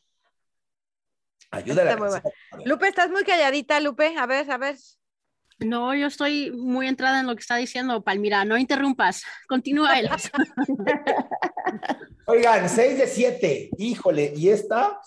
Está 1.51 1.97
muy 1.97 2.09
bueno. 2.09 2.29
Lupe, 2.65 2.87
estás 2.87 3.09
muy 3.09 3.23
calladita, 3.23 3.79
Lupe. 3.79 4.15
A 4.15 4.27
ver, 4.27 4.49
a 4.51 4.57
ver. 4.59 4.75
No, 5.59 5.93
yo 5.93 6.07
estoy 6.07 6.51
muy 6.51 6.87
entrada 6.87 7.19
en 7.19 7.27
lo 7.27 7.35
que 7.35 7.41
está 7.41 7.57
diciendo, 7.57 8.01
Palmira. 8.01 8.45
No 8.45 8.57
interrumpas. 8.57 9.23
Continúa 9.47 9.99
él. 9.99 10.09
Oigan, 12.25 12.69
6 12.69 12.97
de 12.97 13.07
7. 13.07 13.69
Híjole, 13.77 14.33
y 14.35 14.49
esta, 14.49 14.99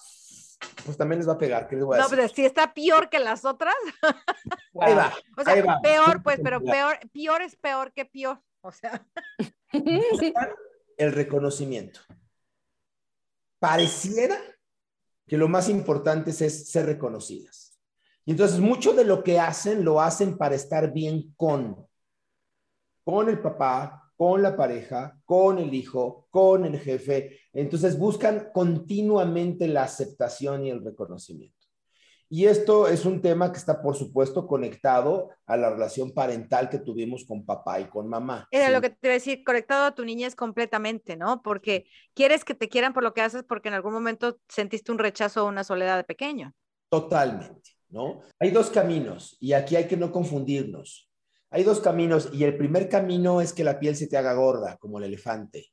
pues 0.85 0.97
también 0.97 1.21
les 1.21 1.29
va 1.29 1.35
a 1.35 1.39
pegar. 1.39 1.69
¿Qué 1.69 1.77
les 1.77 1.85
voy 1.85 1.97
a 1.97 1.99
No, 1.99 2.05
decir? 2.05 2.19
pero 2.19 2.35
si 2.35 2.45
está 2.45 2.75
peor 2.75 3.09
que 3.09 3.19
las 3.19 3.45
otras. 3.45 3.75
Ahí 4.81 4.95
va. 4.95 5.13
O 5.37 5.45
sea, 5.45 5.55
ahí 5.55 5.63
va. 5.63 5.81
peor, 5.81 6.23
pues, 6.23 6.41
pero 6.43 6.61
peor, 6.63 6.99
peor 7.13 7.43
es 7.43 7.57
peor 7.57 7.93
que 7.93 8.05
peor. 8.05 8.41
O 8.61 8.73
sea, 8.73 9.05
El 10.97 11.13
reconocimiento. 11.13 12.01
Pareciera 13.59 14.37
que 15.27 15.37
lo 15.37 15.49
más 15.49 15.69
importante 15.69 16.31
es 16.31 16.71
ser 16.71 16.87
reconocidas. 16.87 17.62
Y 18.25 18.33
entonces 18.33 18.61
mucho 18.61 18.93
de 18.93 19.05
lo 19.05 19.23
que 19.25 19.39
hacen 19.41 19.85
lo 19.85 20.01
hacen 20.01 20.37
para 20.39 20.55
estar 20.55 20.93
bien 20.93 21.35
con, 21.37 21.87
con 23.05 23.29
el 23.29 23.41
papá, 23.41 24.13
con 24.17 24.43
la 24.43 24.57
pareja, 24.57 25.19
con 25.25 25.59
el 25.59 25.75
hijo, 25.75 26.29
con 26.31 26.65
el 26.65 26.79
jefe. 26.79 27.41
Entonces 27.53 27.99
buscan 27.99 28.51
continuamente 28.53 29.67
la 29.67 29.85
aceptación 29.85 30.65
y 30.67 30.71
el 30.71 30.85
reconocimiento. 30.85 31.57
Y 32.29 32.47
esto 32.47 32.89
es 32.89 33.05
un 33.05 33.21
tema 33.21 33.53
que 33.53 33.59
está, 33.59 33.83
por 33.83 33.95
supuesto, 33.95 34.47
conectado 34.47 35.29
a 35.45 35.57
la 35.59 35.69
relación 35.69 36.13
parental 36.15 36.71
que 36.71 36.79
tuvimos 36.79 37.27
con 37.27 37.45
papá 37.45 37.79
y 37.81 37.91
con 37.91 38.09
mamá. 38.09 38.49
era 38.51 38.67
Sí. 38.69 38.73
lo 38.73 38.81
que 38.81 38.89
te 38.89 38.97
iba 39.09 39.13
a 39.13 39.15
decir, 39.15 39.45
conectado 39.45 39.85
a 39.85 39.95
tu 39.95 40.03
niñez 40.05 40.35
completamente, 40.35 41.17
¿no? 41.17 41.43
Porque 41.43 41.85
quieres 42.15 42.45
que 42.47 42.55
te 42.55 42.71
quieran 42.71 42.95
por 42.95 43.03
lo 43.03 43.13
que 43.13 43.21
haces 43.21 43.43
porque 43.43 43.69
en 43.69 43.75
algún 43.75 43.93
momento 43.93 44.39
sentiste 44.49 44.93
un 44.93 44.99
rechazo 44.99 45.45
o 45.45 45.49
una 45.49 45.63
soledad 45.63 45.99
de 45.99 46.05
pequeño. 46.05 46.55
Totalmente, 46.89 47.73
¿no? 47.93 48.23
Hay 48.41 48.51
dos 48.51 48.71
caminos 48.71 49.37
y 49.39 49.53
aquí 49.53 49.77
hay 49.77 49.85
que 49.87 49.97
no 49.97 50.11
confundirnos. 50.11 51.09
Hay 51.51 51.63
dos 51.63 51.81
caminos 51.81 52.31
y 52.33 52.45
el 52.45 52.57
primer 52.57 52.89
camino 52.89 53.41
es 53.41 53.53
que 53.53 53.63
la 53.63 53.79
piel 53.79 53.95
se 53.95 54.07
te 54.09 54.17
haga 54.17 54.33
gorda, 54.33 54.79
como 54.79 54.99
el 54.99 55.05
elefante. 55.05 55.67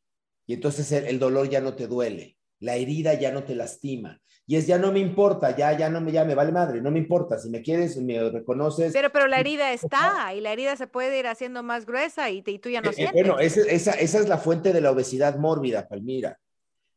Y 0.45 0.53
entonces 0.53 0.91
el, 0.91 1.05
el 1.05 1.19
dolor 1.19 1.49
ya 1.49 1.61
no 1.61 1.75
te 1.75 1.88
duele, 1.88 2.38
la 2.59 2.75
herida 2.75 3.13
ya 3.13 3.31
no 3.31 3.43
te 3.43 3.55
lastima. 3.55 4.19
Y 4.45 4.55
es 4.57 4.65
ya 4.67 4.77
no 4.79 4.91
me 4.91 4.99
importa, 4.99 5.55
ya, 5.55 5.77
ya 5.77 5.89
no 5.89 6.01
me, 6.01 6.11
ya 6.11 6.25
me 6.25 6.33
vale 6.35 6.51
madre, 6.51 6.81
no 6.81 6.89
me 6.91 6.97
importa. 6.99 7.38
Si 7.38 7.49
me 7.51 7.61
quieres, 7.61 7.95
me 8.01 8.29
reconoces. 8.31 8.91
Pero, 8.91 9.11
pero 9.11 9.27
la 9.27 9.39
herida 9.39 9.71
está 9.71 10.33
y 10.33 10.41
la 10.41 10.51
herida 10.51 10.75
se 10.75 10.88
puede 10.88 11.19
ir 11.19 11.27
haciendo 11.27 11.61
más 11.63 11.85
gruesa 11.85 12.29
y, 12.31 12.41
te- 12.41 12.51
y 12.51 12.59
tú 12.59 12.67
ya 12.69 12.81
no 12.81 12.89
Eh, 12.89 12.93
eh, 12.93 12.95
sientes. 12.95 13.13
bueno, 13.13 13.39
ese- 13.39 13.73
esa, 13.73 13.91
esa 13.91 14.19
es 14.19 14.27
la 14.27 14.39
fuente 14.39 14.73
de 14.73 14.81
la 14.81 14.91
obesidad 14.91 15.38
mórbida, 15.38 15.88
Palmira. 15.88 16.39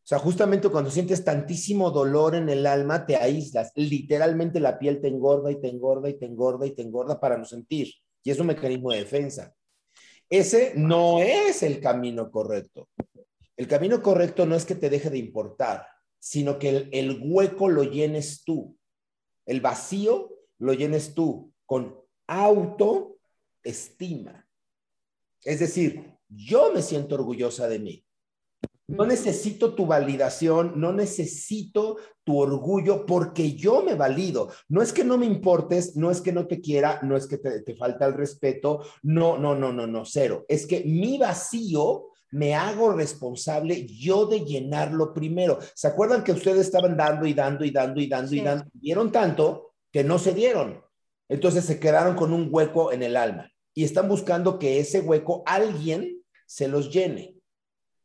O 0.03 0.05
sea, 0.05 0.19
justamente 0.19 0.69
cuando 0.69 0.91
sientes 0.91 1.25
tantísimo 1.25 1.93
dolor 1.93 2.35
en 2.35 2.49
el 2.49 2.67
alma, 2.67 3.07
te 3.07 3.15
aíslas. 3.15 3.71
Literalmente 3.77 4.59
la 4.59 4.77
piel 4.77 5.01
te 5.01 5.07
engorda 5.07 5.53
y 5.53 5.61
te 5.61 5.69
engorda 5.69 6.09
y 6.09 6.19
te 6.19 6.27
engorda 6.27 6.67
y 6.67 6.73
te 6.73 6.83
engorda 6.83 7.21
para 7.21 7.39
no 7.39 7.45
sentir. 7.45 7.95
Y 8.25 8.33
es 8.33 8.41
un 8.41 8.49
mecanismo 8.49 8.91
de 8.91 8.99
defensa. 8.99 9.55
Ese 10.29 10.73
no 10.75 11.21
es 11.21 11.63
el 11.63 11.81
camino 11.81 12.33
correcto. 12.33 12.89
El 13.57 13.69
camino 13.69 14.03
correcto 14.03 14.45
no 14.45 14.57
es 14.57 14.65
que 14.65 14.75
te 14.75 14.91
deje 14.91 15.09
de 15.09 15.19
importar, 15.19 15.87
sino 16.19 16.59
que 16.59 16.69
el, 16.71 16.89
el 16.93 17.21
hueco 17.23 17.69
lo 17.69 17.85
llenes 17.85 18.43
tú. 18.45 18.77
El 19.47 19.61
vacío 19.61 20.37
lo 20.59 20.73
llenes 20.73 21.15
tú 21.15 21.53
con 21.65 21.97
autoestima. 22.27 23.19
Es 25.45 25.61
decir, 25.61 26.17
yo 26.29 26.73
me 26.73 26.83
siento 26.83 27.15
orgullosa 27.15 27.69
de 27.69 27.79
mí. 27.79 28.05
No 28.93 29.07
necesito 29.07 29.75
tu 29.75 29.87
validación, 29.87 30.75
no 30.77 30.93
necesito 30.93 31.97
tu 32.25 32.39
orgullo 32.39 33.07
porque 33.07 33.55
yo 33.55 33.83
me 33.83 33.95
valido. 33.95 34.51
No 34.69 34.83
es 34.83 34.93
que 34.93 35.03
no 35.03 35.17
me 35.17 35.25
importes, 35.25 35.97
no 35.97 36.11
es 36.11 36.21
que 36.21 36.31
no 36.31 36.47
te 36.47 36.61
quiera, 36.61 37.01
no 37.03 37.17
es 37.17 37.27
que 37.27 37.39
te, 37.39 37.63
te 37.63 37.75
falta 37.75 38.05
el 38.05 38.13
respeto, 38.13 38.83
no, 39.03 39.39
no, 39.39 39.55
no, 39.55 39.73
no, 39.73 39.87
no, 39.87 40.05
cero. 40.05 40.45
Es 40.47 40.67
que 40.67 40.85
mi 40.85 41.17
vacío 41.17 42.09
me 42.33 42.55
hago 42.55 42.93
responsable 42.93 43.87
yo 43.87 44.27
de 44.27 44.45
llenarlo 44.45 45.15
primero. 45.15 45.59
¿Se 45.75 45.89
acuerdan 45.89 46.23
que 46.23 46.33
ustedes 46.33 46.67
estaban 46.67 46.95
dando 46.95 47.27
y 47.27 47.33
dando 47.33 47.65
y 47.65 47.71
dando 47.71 47.99
y 47.99 48.09
dando 48.09 48.35
y 48.35 48.41
dando? 48.41 48.65
Dieron 48.75 49.11
tanto 49.11 49.73
que 49.91 50.05
no 50.05 50.19
se 50.19 50.35
dieron. 50.35 50.83
Entonces 51.31 51.65
se 51.65 51.81
quedaron 51.81 52.15
con 52.15 52.35
un 52.35 52.49
hueco 52.51 52.93
en 52.93 53.03
el 53.03 53.17
alma 53.17 53.51
y 53.73 53.85
están 53.85 54.07
buscando 54.07 54.59
que 54.59 54.81
ese 54.81 55.01
hueco 55.01 55.43
alguien 55.47 56.23
se 56.45 56.69
los 56.69 56.93
llene. 56.93 57.37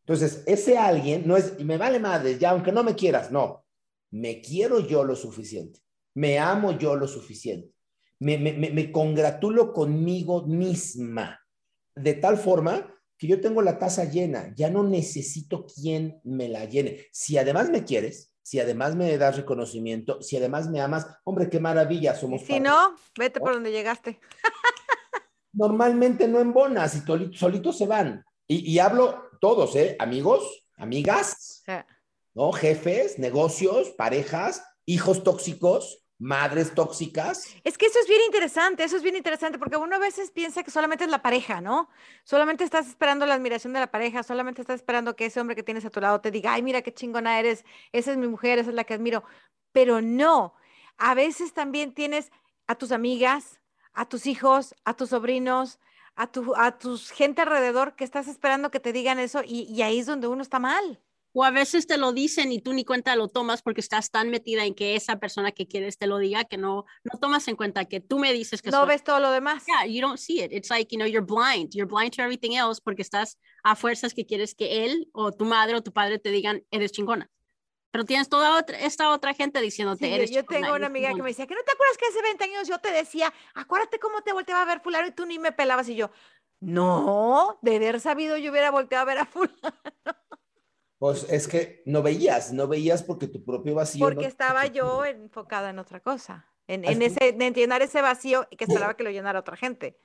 Entonces, 0.08 0.42
ese 0.46 0.78
alguien 0.78 1.28
no 1.28 1.36
es, 1.36 1.56
y 1.58 1.66
me 1.66 1.78
vale 1.78 2.00
madre, 2.00 2.38
ya 2.40 2.52
aunque 2.52 2.72
no 2.72 2.82
me 2.82 2.96
quieras, 2.96 3.30
no, 3.30 3.66
me 4.10 4.40
quiero 4.40 4.80
yo 4.80 5.04
lo 5.04 5.18
suficiente, 5.18 5.82
me 6.16 6.40
amo 6.40 6.78
yo 6.78 6.96
lo 6.96 7.10
suficiente, 7.10 7.74
me, 8.20 8.38
me, 8.38 8.54
me, 8.54 8.90
congratulo 8.90 9.74
conmigo 9.74 10.48
misma, 10.48 11.42
de 11.94 12.14
tal 12.14 12.38
forma 12.38 12.90
que 13.18 13.28
yo 13.28 13.42
tengo 13.42 13.62
la 13.62 13.78
taza 13.80 14.06
llena, 14.06 14.54
ya 14.56 14.70
no 14.70 14.82
necesito 14.82 15.66
quien 15.66 16.22
me 16.24 16.48
la 16.48 16.64
llene. 16.64 17.06
Si 17.12 17.38
además 17.38 17.70
me 17.70 17.84
quieres, 17.84 18.32
si 18.42 18.62
además 18.62 18.96
me 18.96 19.18
das 19.18 19.36
reconocimiento, 19.36 20.22
si 20.22 20.38
además 20.38 20.70
me 20.70 20.80
amas, 20.80 21.06
hombre, 21.26 21.50
qué 21.50 21.60
maravilla, 21.60 22.16
somos 22.16 22.44
Si 22.44 22.62
no, 22.62 22.96
vete 23.20 23.42
por 23.42 23.54
donde 23.56 23.74
llegaste. 23.74 24.22
Normalmente 25.52 26.30
no 26.30 26.40
embonas 26.40 26.96
y 26.96 27.02
toli- 27.02 27.36
solitos 27.36 27.78
se 27.78 27.88
van. 27.88 28.24
Y, 28.48 28.72
y 28.72 28.80
hablo 28.80 29.27
todos, 29.40 29.76
¿eh? 29.76 29.96
Amigos, 30.00 30.66
amigas, 30.78 31.64
¿no? 32.34 32.52
Jefes, 32.52 33.20
negocios, 33.20 33.90
parejas, 33.92 34.64
hijos 34.86 35.24
tóxicos, 35.24 36.04
madres 36.20 36.74
tóxicas. 36.74 37.48
Es 37.64 37.78
que 37.78 37.86
eso 37.86 38.00
es 38.00 38.08
bien 38.08 38.22
interesante, 38.26 38.84
eso 38.84 38.98
es 38.98 39.04
bien 39.04 39.16
interesante, 39.16 39.60
porque 39.60 39.78
uno 39.78 39.96
a 39.96 40.00
veces 40.00 40.32
piensa 40.32 40.64
que 40.64 40.72
solamente 40.72 41.04
es 41.04 41.12
la 41.12 41.22
pareja, 41.22 41.62
¿no? 41.62 41.90
Solamente 42.24 42.64
estás 42.64 42.88
esperando 42.88 43.26
la 43.26 43.36
admiración 43.36 43.74
de 43.74 43.80
la 43.80 43.92
pareja, 43.92 44.24
solamente 44.24 44.62
estás 44.62 44.78
esperando 44.78 45.16
que 45.16 45.26
ese 45.26 45.40
hombre 45.40 45.56
que 45.56 45.64
tienes 45.64 45.86
a 45.86 45.90
tu 45.90 46.02
lado 46.02 46.22
te 46.22 46.32
diga, 46.32 46.54
ay, 46.54 46.64
mira 46.64 46.82
qué 46.82 46.94
chingona 46.94 47.40
eres, 47.40 47.66
esa 47.92 48.12
es 48.12 48.18
mi 48.18 48.28
mujer, 48.28 48.60
esa 48.60 48.70
es 48.70 48.76
la 48.76 48.84
que 48.84 48.96
admiro. 48.96 49.24
Pero 49.72 50.02
no, 50.02 50.56
a 50.98 51.14
veces 51.14 51.54
también 51.54 51.94
tienes 51.94 52.32
a 52.66 52.76
tus 52.76 52.92
amigas, 52.92 53.62
a 53.94 54.08
tus 54.08 54.26
hijos, 54.26 54.76
a 54.86 54.96
tus 54.96 55.10
sobrinos, 55.10 55.80
a 56.18 56.30
tu, 56.32 56.54
a 56.56 56.78
tus 56.78 57.12
gente 57.12 57.42
alrededor 57.44 57.96
que 57.96 58.04
estás 58.04 58.28
esperando 58.28 58.72
que 58.72 58.80
te 58.82 58.92
digan 58.92 59.20
eso 59.20 59.42
y, 59.46 59.62
y 59.72 59.82
ahí 59.84 60.00
es 60.00 60.06
donde 60.08 60.28
uno 60.28 60.42
está 60.42 60.60
mal. 60.60 61.02
O 61.34 61.44
a 61.44 61.52
veces 61.52 61.86
te 61.86 61.98
lo 61.98 62.14
dicen 62.14 62.52
y 62.52 62.60
tú 62.62 62.74
ni 62.74 62.84
cuenta 62.84 63.16
lo 63.16 63.28
tomas 63.28 63.62
porque 63.62 63.82
estás 63.82 64.10
tan 64.10 64.32
metida 64.32 64.66
en 64.66 64.74
que 64.74 64.96
esa 64.96 65.20
persona 65.20 65.52
que 65.52 65.68
quieres 65.68 66.00
te 66.00 66.08
lo 66.08 66.18
diga 66.18 66.46
que 66.46 66.58
no, 66.58 66.86
no 67.04 67.20
tomas 67.20 67.48
en 67.48 67.56
cuenta 67.56 67.86
que 67.86 68.00
tú 68.00 68.18
me 68.18 68.34
dices 68.34 68.64
que 68.64 68.72
No 68.72 68.80
soy- 68.80 68.88
ves 68.88 69.04
todo 69.04 69.20
lo 69.20 69.30
demás. 69.30 69.64
Yeah, 69.68 69.86
you 69.86 70.02
don't 70.02 70.18
see 70.18 70.42
it. 70.42 70.52
It's 70.52 70.72
like, 70.72 70.92
you 70.92 70.98
know, 70.98 71.08
you're 71.08 71.24
blind. 71.26 71.74
You're 71.76 71.88
blind 71.88 72.14
to 72.16 72.24
everything 72.24 72.54
else 72.56 72.82
porque 72.84 73.04
estás 73.04 73.38
a 73.64 73.76
fuerzas 73.76 74.16
que 74.16 74.26
quieres 74.26 74.56
que 74.56 74.86
él 74.86 75.10
o 75.14 75.32
tu 75.32 75.46
madre 75.46 75.76
o 75.76 75.84
tu 75.84 75.92
padre 75.94 76.18
te 76.18 76.32
digan, 76.32 76.64
eres 76.72 76.92
chingona. 76.92 77.30
Pero 77.98 78.06
tienes 78.06 78.30
toda 78.30 78.60
otra, 78.60 78.78
esta 78.80 79.10
otra 79.12 79.34
gente 79.34 79.60
diciéndote, 79.60 80.06
Sí, 80.06 80.10
yo- 80.12 80.16
eres 80.18 80.30
yo 80.30 80.42
chingona, 80.42 80.60
tengo 80.68 80.76
una 80.76 80.86
amiga 80.86 81.08
que 81.08 81.14
chingona". 81.14 81.24
me 81.24 81.30
decía, 81.32 81.48
que 81.48 81.56
no 81.56 81.64
te 81.64 81.72
acuerdas 81.72 81.98
que 81.98 82.06
hace 82.06 82.22
20 82.22 82.44
años 82.44 82.68
yo 82.68 82.78
te 82.78 82.92
decía, 82.92 83.34
acuérdate 83.56 83.98
cómo 83.98 84.22
te 84.22 84.34
volteaba 84.34 84.62
a 84.62 84.66
ver 84.66 84.82
fulano 84.82 85.08
y 85.08 85.12
tú 85.14 85.26
ni 85.26 85.40
me 85.40 85.52
pelabas 85.52 85.90
y 85.90 85.96
yo, 85.96 86.12
no, 86.60 87.58
de 87.64 87.78
haber 87.78 88.00
sabido 88.00 88.38
yo 88.38 88.52
hubiera 88.52 88.70
volteado 88.70 89.02
a 89.02 89.06
ver 89.06 89.18
a 89.18 89.26
fulano 89.26 89.56
Pues 91.00 91.26
es 91.28 91.48
que 91.48 91.82
no 91.88 92.04
veías, 92.04 92.54
no 92.54 92.68
veías 92.68 93.02
porque 93.02 93.28
tu 93.28 93.44
propio 93.44 93.74
vacío. 93.74 94.06
porque 94.06 94.22
no- 94.26 94.28
estaba 94.28 94.68
yo 94.68 95.04
enfocada 95.04 95.72
en 95.72 95.80
otra 95.80 96.00
cosa, 96.00 96.46
en, 96.68 96.86
en 96.86 97.02
ese, 97.02 97.30
en 97.30 97.54
llenar 97.56 97.82
ese 97.82 98.04
vacío 98.04 98.48
y 98.52 98.58
que 98.58 98.66
esperaba 98.66 98.96
que 98.96 99.06
lo 99.06 99.10
llenara 99.10 99.40
otra 99.40 99.58
gente. 99.58 99.98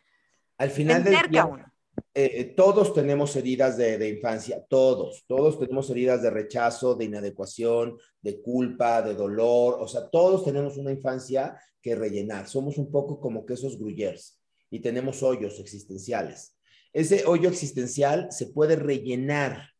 Al 0.57 0.71
final 0.71 1.05
del 1.05 1.29
día, 1.29 1.45
uno. 1.45 1.72
Eh, 2.15 2.45
todos 2.57 2.93
tenemos 2.93 3.35
heridas 3.37 3.77
de, 3.77 3.97
de 3.97 4.11
infancia, 4.11 4.63
todos, 4.69 5.25
todos 5.27 5.59
tenemos 5.59 5.89
heridas 5.91 6.23
de 6.23 6.31
rechazo, 6.31 6.95
de 6.95 7.07
inadecuación, 7.07 7.97
de 8.21 8.43
culpa, 8.43 9.03
de 9.03 9.15
dolor, 9.15 9.79
o 9.81 9.89
sea, 9.89 10.09
todos 10.11 10.45
tenemos 10.45 10.77
una 10.77 10.93
infancia 10.93 11.57
que 11.81 11.95
rellenar. 11.95 12.49
Somos 12.49 12.79
un 12.79 12.91
poco 12.91 13.21
como 13.21 13.45
que 13.45 13.55
esos 13.55 13.79
gruyères 13.79 14.41
y 14.71 14.81
tenemos 14.81 15.23
hoyos 15.23 15.59
existenciales. 15.59 16.57
Ese 16.93 17.25
hoyo 17.27 17.49
existencial 17.49 18.29
se 18.31 18.47
puede 18.47 18.77
rellenar 18.77 19.71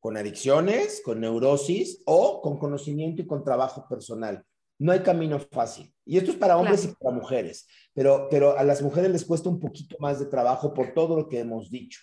con 0.00 0.16
adicciones, 0.16 1.00
con 1.04 1.20
neurosis 1.20 2.02
o 2.04 2.40
con 2.42 2.58
conocimiento 2.58 3.22
y 3.22 3.26
con 3.26 3.42
trabajo 3.42 3.86
personal. 3.88 4.44
No 4.78 4.92
hay 4.92 5.00
camino 5.00 5.38
fácil. 5.38 5.92
Y 6.04 6.18
esto 6.18 6.30
es 6.30 6.36
para 6.36 6.56
hombres 6.56 6.82
Claro. 6.82 6.96
y 7.00 7.04
para 7.04 7.16
mujeres, 7.16 7.66
pero, 7.94 8.28
pero 8.30 8.58
a 8.58 8.62
las 8.62 8.82
mujeres 8.82 9.10
les 9.10 9.24
cuesta 9.24 9.48
un 9.48 9.58
poquito 9.58 9.96
más 9.98 10.18
de 10.18 10.26
trabajo 10.26 10.72
por 10.72 10.92
todo 10.94 11.16
lo 11.16 11.28
que 11.28 11.40
hemos 11.40 11.70
dicho. 11.70 12.00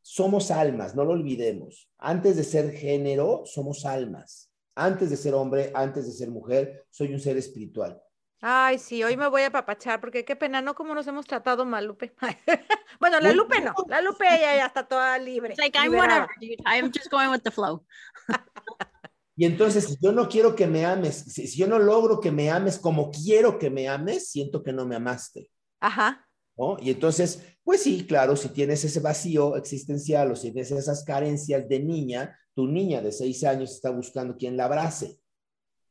Somos 0.00 0.50
almas, 0.50 0.94
no 0.94 1.04
lo 1.04 1.12
olvidemos. 1.12 1.90
Antes 1.98 2.36
de 2.36 2.44
ser 2.44 2.72
género, 2.72 3.42
somos 3.44 3.84
almas. 3.84 4.50
Antes 4.74 5.10
de 5.10 5.16
ser 5.16 5.34
hombre, 5.34 5.70
antes 5.74 6.06
de 6.06 6.12
ser 6.12 6.30
mujer, 6.30 6.86
soy 6.90 7.12
un 7.12 7.20
ser 7.20 7.36
espiritual. 7.36 8.00
Ay, 8.40 8.78
sí, 8.78 9.02
hoy 9.02 9.16
me 9.16 9.26
voy 9.28 9.42
a 9.42 9.50
papachar 9.50 10.00
porque 10.00 10.24
qué 10.24 10.36
pena, 10.36 10.62
¿no? 10.62 10.74
Como 10.76 10.94
nos 10.94 11.06
hemos 11.08 11.26
tratado 11.26 11.64
mal, 11.66 11.84
Lupe. 11.86 12.14
bueno, 13.00 13.18
la 13.20 13.32
Lupe 13.32 13.60
no, 13.60 13.74
la 13.88 14.00
Lupe 14.00 14.24
ya, 14.24 14.54
ya 14.54 14.66
está 14.66 14.86
toda 14.86 15.18
libre. 15.18 15.50
It's 15.50 15.58
like, 15.58 15.76
I'm 15.76 15.90
liberada. 15.90 16.20
whatever, 16.20 16.34
dude. 16.40 16.62
I'm 16.64 16.92
just 16.92 17.10
going 17.10 17.30
with 17.30 17.42
the 17.42 17.50
flow. 17.50 17.84
Y 19.40 19.44
entonces, 19.44 19.84
si 19.84 19.96
yo 20.02 20.10
no 20.10 20.28
quiero 20.28 20.56
que 20.56 20.66
me 20.66 20.84
ames, 20.84 21.14
si, 21.28 21.46
si 21.46 21.56
yo 21.56 21.68
no 21.68 21.78
logro 21.78 22.18
que 22.18 22.32
me 22.32 22.50
ames 22.50 22.76
como 22.76 23.12
quiero 23.12 23.56
que 23.56 23.70
me 23.70 23.88
ames, 23.88 24.30
siento 24.30 24.64
que 24.64 24.72
no 24.72 24.84
me 24.84 24.96
amaste. 24.96 25.48
Ajá. 25.78 26.26
¿no? 26.56 26.76
Y 26.80 26.90
entonces, 26.90 27.40
pues 27.62 27.84
sí, 27.84 28.04
claro, 28.04 28.34
si 28.34 28.48
tienes 28.48 28.82
ese 28.82 28.98
vacío 28.98 29.56
existencial 29.56 30.32
o 30.32 30.34
si 30.34 30.50
tienes 30.50 30.72
esas 30.72 31.04
carencias 31.04 31.68
de 31.68 31.78
niña, 31.78 32.36
tu 32.52 32.66
niña 32.66 33.00
de 33.00 33.12
seis 33.12 33.44
años 33.44 33.70
está 33.70 33.90
buscando 33.90 34.36
quien 34.36 34.56
la 34.56 34.64
abrace. 34.64 35.20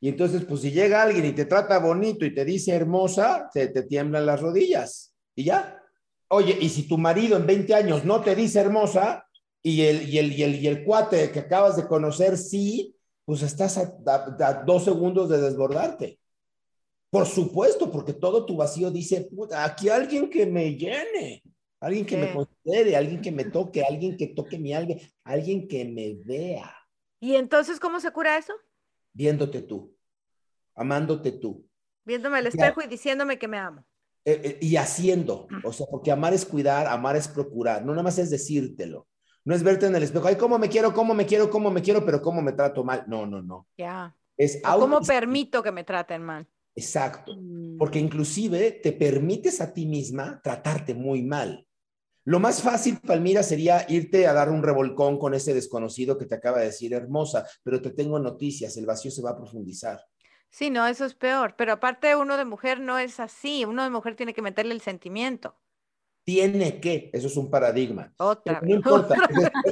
Y 0.02 0.10
entonces, 0.10 0.44
pues 0.44 0.60
si 0.60 0.72
llega 0.72 1.02
alguien 1.02 1.28
y 1.28 1.32
te 1.32 1.46
trata 1.46 1.80
bonito 1.80 2.26
y 2.26 2.36
te 2.36 2.44
dice 2.44 2.76
hermosa, 2.76 3.50
te, 3.54 3.70
te 3.70 3.84
tiemblan 3.84 4.26
las 4.26 4.42
rodillas 4.42 5.16
y 5.34 5.46
ya. 5.46 5.82
Oye, 6.28 6.58
y 6.60 6.68
si 6.68 6.86
tu 6.86 6.98
marido 6.98 7.38
en 7.38 7.48
20 7.48 7.74
años 7.74 8.04
no 8.04 8.20
te 8.20 8.36
dice 8.36 8.60
hermosa 8.60 9.26
y 9.64 9.84
el, 9.84 10.10
y 10.10 10.18
el, 10.18 10.34
y 10.34 10.44
el, 10.44 10.56
y 10.56 10.68
el 10.68 10.84
cuate 10.84 11.32
que 11.32 11.40
acabas 11.40 11.78
de 11.78 11.88
conocer 11.88 12.38
sí, 12.38 12.94
pues 13.28 13.42
estás 13.42 13.78
a, 13.78 13.94
a- 14.08 14.48
a 14.48 14.64
dos 14.64 14.86
segundos 14.86 15.28
de 15.28 15.42
desbordarte. 15.42 16.18
Por 17.10 17.26
supuesto, 17.26 17.92
porque 17.92 18.14
todo 18.14 18.46
tu 18.46 18.56
vacío 18.56 18.90
dice, 18.90 19.28
puta, 19.36 19.66
aquí 19.66 19.90
alguien 19.90 20.30
que 20.30 20.46
me 20.46 20.76
llene, 20.76 21.44
alguien 21.82 22.06
que 22.06 22.16
me 22.16 22.34
considere, 22.34 22.96
alguien 22.96 23.22
que 23.22 23.32
me 23.34 23.44
toque, 23.44 23.84
alguien 23.84 24.16
que 24.16 24.28
toque 24.28 24.58
mi 24.58 24.74
alma, 24.74 24.96
alguien 25.26 25.68
que 25.68 25.84
me 25.84 26.16
vea, 26.24 26.74
¿Y 27.20 27.36
entonces 27.36 27.82
cómo 27.82 28.00
se 28.00 28.12
cura 28.12 28.38
eso? 28.38 28.54
viéndote 29.12 29.62
tú, 29.62 29.94
amándote 30.76 31.34
tú. 31.34 31.68
Viéndome 32.06 32.38
al 32.38 32.48
espejo 32.48 32.82
y 32.82 32.88
diciéndome 32.88 33.38
que 33.38 33.50
me 33.50 33.58
amo. 33.58 33.84
Eh, 34.24 34.42
eh, 34.44 34.58
y 34.62 34.78
haciendo, 34.78 35.48
o 35.66 35.74
sea, 35.74 35.88
porque 35.92 36.12
amar 36.12 36.34
es 36.34 36.46
cuidar, 36.46 36.88
amar 36.88 37.18
es 37.18 37.28
procurar, 37.28 37.84
no 37.84 37.92
nada 37.92 38.04
más 38.04 38.18
es 38.20 38.30
decírtelo, 38.30 39.08
no 39.48 39.56
es 39.56 39.64
verte 39.64 39.86
en 39.86 39.96
el 39.96 40.04
espejo, 40.04 40.28
ay, 40.28 40.36
cómo 40.36 40.60
me 40.60 40.68
quiero, 40.68 40.94
cómo 40.94 41.14
me 41.14 41.26
quiero, 41.26 41.50
cómo 41.50 41.72
me 41.72 41.82
quiero, 41.82 42.04
pero 42.04 42.22
cómo 42.22 42.42
me 42.42 42.52
trato 42.52 42.84
mal. 42.84 43.06
No, 43.08 43.26
no, 43.26 43.42
no. 43.42 43.66
Ya. 43.78 44.14
Es 44.36 44.62
¿Cómo 44.62 45.00
permito 45.00 45.64
que 45.64 45.72
me 45.72 45.86
traten 45.86 46.22
mal? 46.22 46.46
Exacto. 46.76 47.34
Mm. 47.34 47.78
porque 47.78 47.98
inclusive 47.98 48.72
te 48.84 48.92
permites 48.92 49.62
a 49.62 49.74
ti 49.74 49.86
misma 49.86 50.42
tratarte 50.44 50.94
muy 50.94 51.24
mal. 51.24 51.66
Lo 52.26 52.42
más 52.42 52.62
fácil, 52.62 53.00
Palmira, 53.00 53.42
sería 53.42 53.86
irte 53.88 54.28
a 54.28 54.34
dar 54.34 54.50
un 54.50 54.62
revolcón 54.62 55.18
con 55.18 55.34
ese 55.34 55.54
desconocido 55.54 56.18
que 56.18 56.26
te 56.26 56.36
acaba 56.36 56.60
de 56.60 56.66
decir 56.66 56.94
hermosa, 56.94 57.48
pero 57.64 57.82
te 57.82 57.92
tengo 57.92 58.20
noticias, 58.20 58.76
el 58.76 58.86
vacío 58.86 59.12
se 59.12 59.22
va 59.22 59.30
a 59.30 59.38
profundizar. 59.38 60.02
Sí, 60.50 60.70
no, 60.70 60.86
eso 60.86 61.06
es 61.06 61.14
peor. 61.14 61.56
Pero 61.58 61.72
aparte 61.72 62.18
uno 62.18 62.36
de 62.36 62.44
mujer 62.44 62.82
no 62.82 63.00
es 63.00 63.22
así. 63.22 63.64
Uno 63.64 63.84
de 63.84 63.90
mujer 63.90 64.16
tiene 64.16 64.34
que 64.34 64.42
meterle 64.42 64.74
el 64.74 64.82
sentimiento. 64.82 65.56
Tiene 66.38 66.82
que, 66.82 67.10
eso 67.14 67.28
es 67.28 67.38
un 67.38 67.50
paradigma. 67.50 68.14
Otra 68.18 68.60
no 68.62 68.76
importa, 68.76 69.16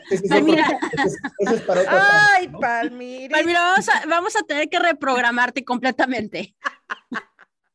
ese 0.10 0.26
es- 1.54 1.62
para 1.64 1.82
otro 1.82 1.92
Ay, 2.34 2.48
¿no? 2.48 2.60
Palmira. 2.62 3.36
Palmira, 3.38 3.60
vamos 3.60 3.90
a, 3.90 4.08
vamos 4.08 4.36
a 4.38 4.44
tener 4.44 4.70
que 4.70 4.80
reprogramarte 4.80 5.66
completamente. 5.66 6.56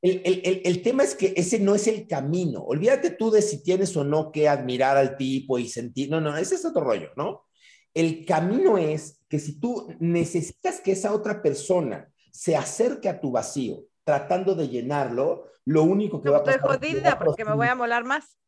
El, 0.00 0.22
el- 0.24 0.40
el- 0.46 0.62
el 0.64 0.82
tema 0.82 1.02
es 1.02 1.14
que 1.14 1.34
ese 1.36 1.60
no 1.60 1.74
es 1.74 1.86
el 1.88 2.06
camino. 2.06 2.62
Olvídate 2.62 3.10
tú 3.10 3.30
de 3.30 3.42
si 3.42 3.62
tienes 3.62 3.94
o 3.98 4.02
no 4.04 4.32
que 4.32 4.48
admirar 4.48 4.96
al 4.96 5.18
tipo 5.18 5.58
y 5.58 5.68
sentir. 5.68 6.08
No, 6.08 6.22
no, 6.22 6.34
ese 6.38 6.54
es 6.54 6.64
otro 6.64 6.82
rollo, 6.82 7.10
¿no? 7.16 7.44
El 7.92 8.24
camino 8.24 8.78
es 8.78 9.20
que 9.28 9.38
si 9.38 9.60
tú 9.60 9.94
necesitas 10.00 10.80
que 10.80 10.92
esa 10.92 11.12
otra 11.12 11.42
persona 11.42 12.08
se 12.32 12.56
acerque 12.56 13.10
a 13.10 13.20
tu 13.20 13.30
vacío 13.30 13.82
tratando 14.04 14.54
de 14.54 14.68
llenarlo, 14.68 15.48
lo 15.66 15.82
único 15.82 16.22
que 16.22 16.30
va 16.30 16.38
a 16.38 16.40
Estoy 16.40 16.54
pasar. 16.54 16.70
es 16.76 16.80
que 16.80 16.94
va 16.94 17.00
jodida 17.10 17.18
porque 17.18 17.44
me 17.44 17.52
voy 17.54 17.66
a 17.66 17.74
molar 17.74 18.04
más. 18.04 18.38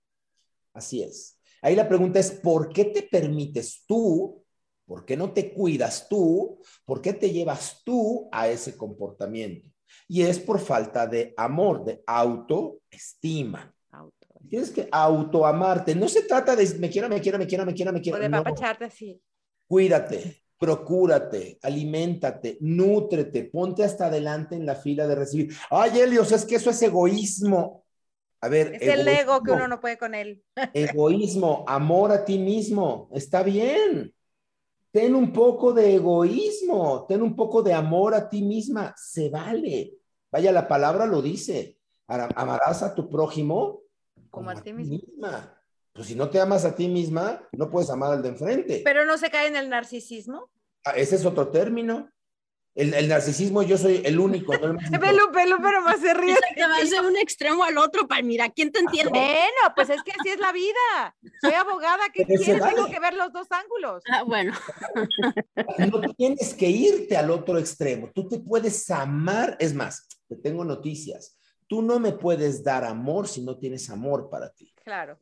Así 0.74 1.02
es. 1.02 1.38
Ahí 1.60 1.76
la 1.76 1.88
pregunta 1.88 2.18
es, 2.18 2.30
¿por 2.30 2.72
qué 2.72 2.86
te 2.86 3.02
permites 3.02 3.84
tú? 3.86 4.42
¿Por 4.84 5.04
qué 5.04 5.16
no 5.16 5.32
te 5.32 5.52
cuidas 5.52 6.08
tú? 6.08 6.60
¿Por 6.84 7.00
qué 7.00 7.12
te 7.12 7.30
llevas 7.30 7.80
tú 7.84 8.28
a 8.32 8.48
ese 8.48 8.76
comportamiento? 8.76 9.68
Y 10.08 10.22
es 10.22 10.38
por 10.38 10.58
falta 10.58 11.06
de 11.06 11.34
amor, 11.36 11.84
de 11.84 12.02
autoestima. 12.06 13.74
Auto. 13.90 14.26
Tienes 14.48 14.70
que 14.70 14.88
autoamarte. 14.90 15.94
No 15.94 16.08
se 16.08 16.22
trata 16.22 16.56
de 16.56 16.66
me 16.78 16.90
quiero, 16.90 17.08
me 17.08 17.20
quiero, 17.20 17.38
me 17.38 17.46
quiero, 17.46 17.64
me 17.64 17.74
quiero, 17.74 17.92
me 17.92 18.00
O 18.00 18.02
quiero. 18.02 18.18
de 18.18 18.28
No. 18.28 18.42
papacharte 18.42 18.86
así. 18.86 19.20
Cuídate, 19.68 20.42
procúrate, 20.58 21.58
aliméntate, 21.62 22.58
nútrete, 22.60 23.44
ponte 23.44 23.84
hasta 23.84 24.06
adelante 24.06 24.54
en 24.56 24.66
la 24.66 24.74
fila 24.74 25.06
de 25.06 25.14
recibir. 25.14 25.54
Ay, 25.70 25.98
Helios, 26.00 26.32
es 26.32 26.44
que 26.44 26.56
eso 26.56 26.70
es 26.70 26.82
egoísmo. 26.82 27.81
A 28.42 28.48
ver, 28.48 28.74
Es 28.74 28.82
el 28.82 29.06
ego 29.06 29.42
que 29.42 29.52
egoísmo. 29.52 29.54
uno 29.54 29.68
no 29.68 29.80
puede 29.80 29.96
con 29.96 30.14
él. 30.14 30.42
Egoísmo, 30.74 31.64
amor 31.68 32.10
a 32.12 32.24
ti 32.24 32.38
mismo, 32.38 33.08
está 33.12 33.42
bien. 33.42 34.12
Ten 34.90 35.14
un 35.14 35.32
poco 35.32 35.72
de 35.72 35.94
egoísmo, 35.94 37.06
ten 37.08 37.22
un 37.22 37.34
poco 37.34 37.62
de 37.62 37.72
amor 37.72 38.14
a 38.14 38.28
ti 38.28 38.42
misma, 38.42 38.92
se 38.96 39.30
vale. 39.30 39.94
Vaya, 40.30 40.52
la 40.52 40.66
palabra 40.68 41.06
lo 41.06 41.22
dice. 41.22 41.78
Amarás 42.08 42.82
a 42.82 42.94
tu 42.94 43.08
prójimo 43.08 43.80
Como 44.28 44.50
a 44.50 44.60
ti 44.60 44.72
misma. 44.72 45.58
Pues 45.94 46.08
si 46.08 46.14
no 46.14 46.28
te 46.28 46.40
amas 46.40 46.64
a 46.64 46.74
ti 46.74 46.88
misma, 46.88 47.48
no 47.52 47.70
puedes 47.70 47.90
amar 47.90 48.12
al 48.12 48.22
de 48.22 48.30
enfrente. 48.30 48.82
Pero 48.84 49.04
no 49.06 49.16
se 49.18 49.30
cae 49.30 49.46
en 49.46 49.56
el 49.56 49.68
narcisismo. 49.68 50.50
Ah, 50.84 50.92
Ese 50.92 51.16
es 51.16 51.24
otro 51.24 51.48
término. 51.48 52.10
El, 52.74 52.94
el 52.94 53.06
narcisismo, 53.08 53.62
yo 53.62 53.76
soy 53.76 54.00
el 54.04 54.18
único. 54.18 54.56
no 54.56 54.64
el 54.64 54.72
más 54.74 54.90
Ve 54.90 55.12
Lupe, 55.12 55.46
Lupe 55.46 55.72
nomás 55.72 56.00
se 56.00 56.14
ríe. 56.14 56.34
Te 56.54 56.66
vas 56.66 56.88
de 56.88 57.00
un 57.00 57.16
extremo 57.16 57.64
al 57.64 57.76
otro, 57.76 58.08
Palmira. 58.08 58.48
¿Quién 58.48 58.72
te 58.72 58.80
entiende? 58.80 59.10
Bueno, 59.10 59.74
pues 59.76 59.90
es 59.90 60.02
que 60.02 60.12
así 60.12 60.30
es 60.30 60.40
la 60.40 60.52
vida. 60.52 61.16
Soy 61.42 61.52
abogada, 61.52 62.04
¿qué 62.14 62.24
Pero 62.26 62.42
quieres? 62.42 62.62
vale. 62.62 62.74
Tengo 62.74 62.88
que 62.88 63.00
ver 63.00 63.14
los 63.14 63.30
dos 63.32 63.46
ángulos. 63.50 64.02
Ah, 64.10 64.22
bueno, 64.22 64.52
No 65.92 66.14
tienes 66.14 66.54
que 66.54 66.68
irte 66.68 67.16
al 67.16 67.30
otro 67.30 67.58
extremo. 67.58 68.10
Tú 68.14 68.26
te 68.28 68.38
puedes 68.38 68.90
amar. 68.90 69.56
Es 69.60 69.74
más, 69.74 70.08
te 70.26 70.36
tengo 70.36 70.64
noticias. 70.64 71.38
Tú 71.66 71.82
no 71.82 71.98
me 71.98 72.12
puedes 72.12 72.62
dar 72.64 72.84
amor 72.84 73.28
si 73.28 73.42
no 73.42 73.58
tienes 73.58 73.90
amor 73.90 74.30
para 74.30 74.50
ti. 74.50 74.72
Claro. 74.82 75.18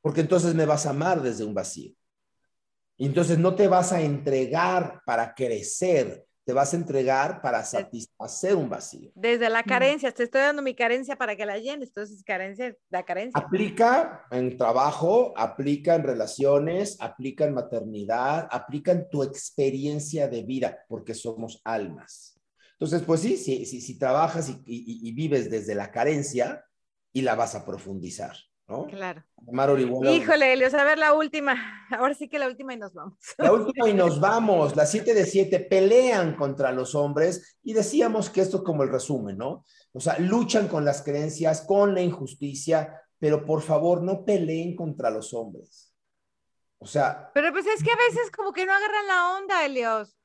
Porque 0.00 0.20
entonces 0.20 0.54
me 0.54 0.66
vas 0.66 0.86
a 0.86 0.90
amar 0.90 1.20
desde 1.20 1.44
un 1.44 1.54
vacío. 1.54 1.92
Y 2.96 3.06
entonces 3.06 3.38
no 3.38 3.54
te 3.56 3.66
vas 3.66 3.92
a 3.92 4.00
entregar 4.00 5.02
para 5.04 5.34
crecer, 5.34 6.24
te 6.44 6.52
vas 6.52 6.72
a 6.72 6.76
entregar 6.76 7.40
para 7.40 7.64
satisfacer 7.64 8.54
un 8.54 8.68
vacío. 8.68 9.10
Desde 9.14 9.48
la 9.48 9.62
carencia, 9.62 10.12
te 10.12 10.24
estoy 10.24 10.42
dando 10.42 10.60
mi 10.62 10.74
carencia 10.74 11.16
para 11.16 11.36
que 11.36 11.46
la 11.46 11.58
llenes. 11.58 11.88
Entonces, 11.88 12.22
carencia, 12.22 12.76
la 12.90 13.04
carencia. 13.04 13.40
Aplica 13.40 14.26
en 14.30 14.56
trabajo, 14.56 15.32
aplica 15.36 15.94
en 15.94 16.02
relaciones, 16.02 16.96
aplica 17.00 17.44
en 17.44 17.54
maternidad, 17.54 18.46
aplica 18.50 18.92
en 18.92 19.08
tu 19.08 19.22
experiencia 19.22 20.28
de 20.28 20.42
vida, 20.42 20.84
porque 20.88 21.14
somos 21.14 21.60
almas. 21.64 22.38
Entonces, 22.72 23.02
pues 23.02 23.20
sí, 23.20 23.36
sí, 23.36 23.64
sí, 23.64 23.80
si 23.80 23.98
trabajas 23.98 24.48
y, 24.50 24.52
y- 24.66 25.08
y 25.08 25.12
vives 25.12 25.50
desde 25.50 25.74
la 25.74 25.90
carencia 25.90 26.64
y 27.12 27.22
la 27.22 27.34
vas 27.34 27.54
a 27.54 27.64
profundizar, 27.64 28.36
¿no? 28.66 28.86
Claro. 28.86 29.22
Amar 29.46 29.70
Orihuela. 29.70 30.10
Híjole, 30.10 30.52
Elios, 30.54 30.72
a 30.74 30.84
ver 30.84 30.98
la 30.98 31.12
última. 31.12 31.54
Ahora 31.90 32.14
sí 32.14 32.28
que 32.28 32.38
la 32.38 32.46
última 32.48 32.72
y 32.74 32.78
nos 32.78 32.94
vamos. 32.94 33.18
La 33.38 33.52
última 33.52 33.88
y 33.88 33.94
nos 33.94 34.18
vamos. 34.20 34.74
Las 34.74 34.90
siete 34.90 35.12
de 35.14 35.26
siete 35.26 35.60
pelean 35.60 36.34
contra 36.34 36.72
los 36.72 36.94
hombres 36.94 37.58
y 37.62 37.72
decíamos 37.74 38.30
que 38.30 38.40
esto 38.40 38.58
es 38.58 38.62
como 38.62 38.82
el 38.82 38.90
resumen, 38.90 39.36
¿no? 39.36 39.64
O 39.92 40.00
sea, 40.00 40.18
luchan 40.18 40.68
con 40.68 40.84
las 40.84 41.02
creencias, 41.02 41.60
con 41.62 41.94
la 41.94 42.00
injusticia, 42.00 43.00
pero 43.18 43.44
por 43.44 43.62
favor 43.62 44.02
no 44.02 44.24
peleen 44.24 44.74
contra 44.74 45.10
los 45.10 45.32
hombres. 45.34 45.92
O 46.78 46.86
sea, 46.86 47.30
Pero 47.32 47.52
pues 47.52 47.66
es 47.66 47.82
que 47.82 47.90
a 47.90 47.96
veces 47.96 48.30
como 48.30 48.52
que 48.52 48.66
no 48.66 48.72
agarran 48.74 49.06
la 49.06 49.36
onda, 49.38 49.64
Elios. 49.64 50.16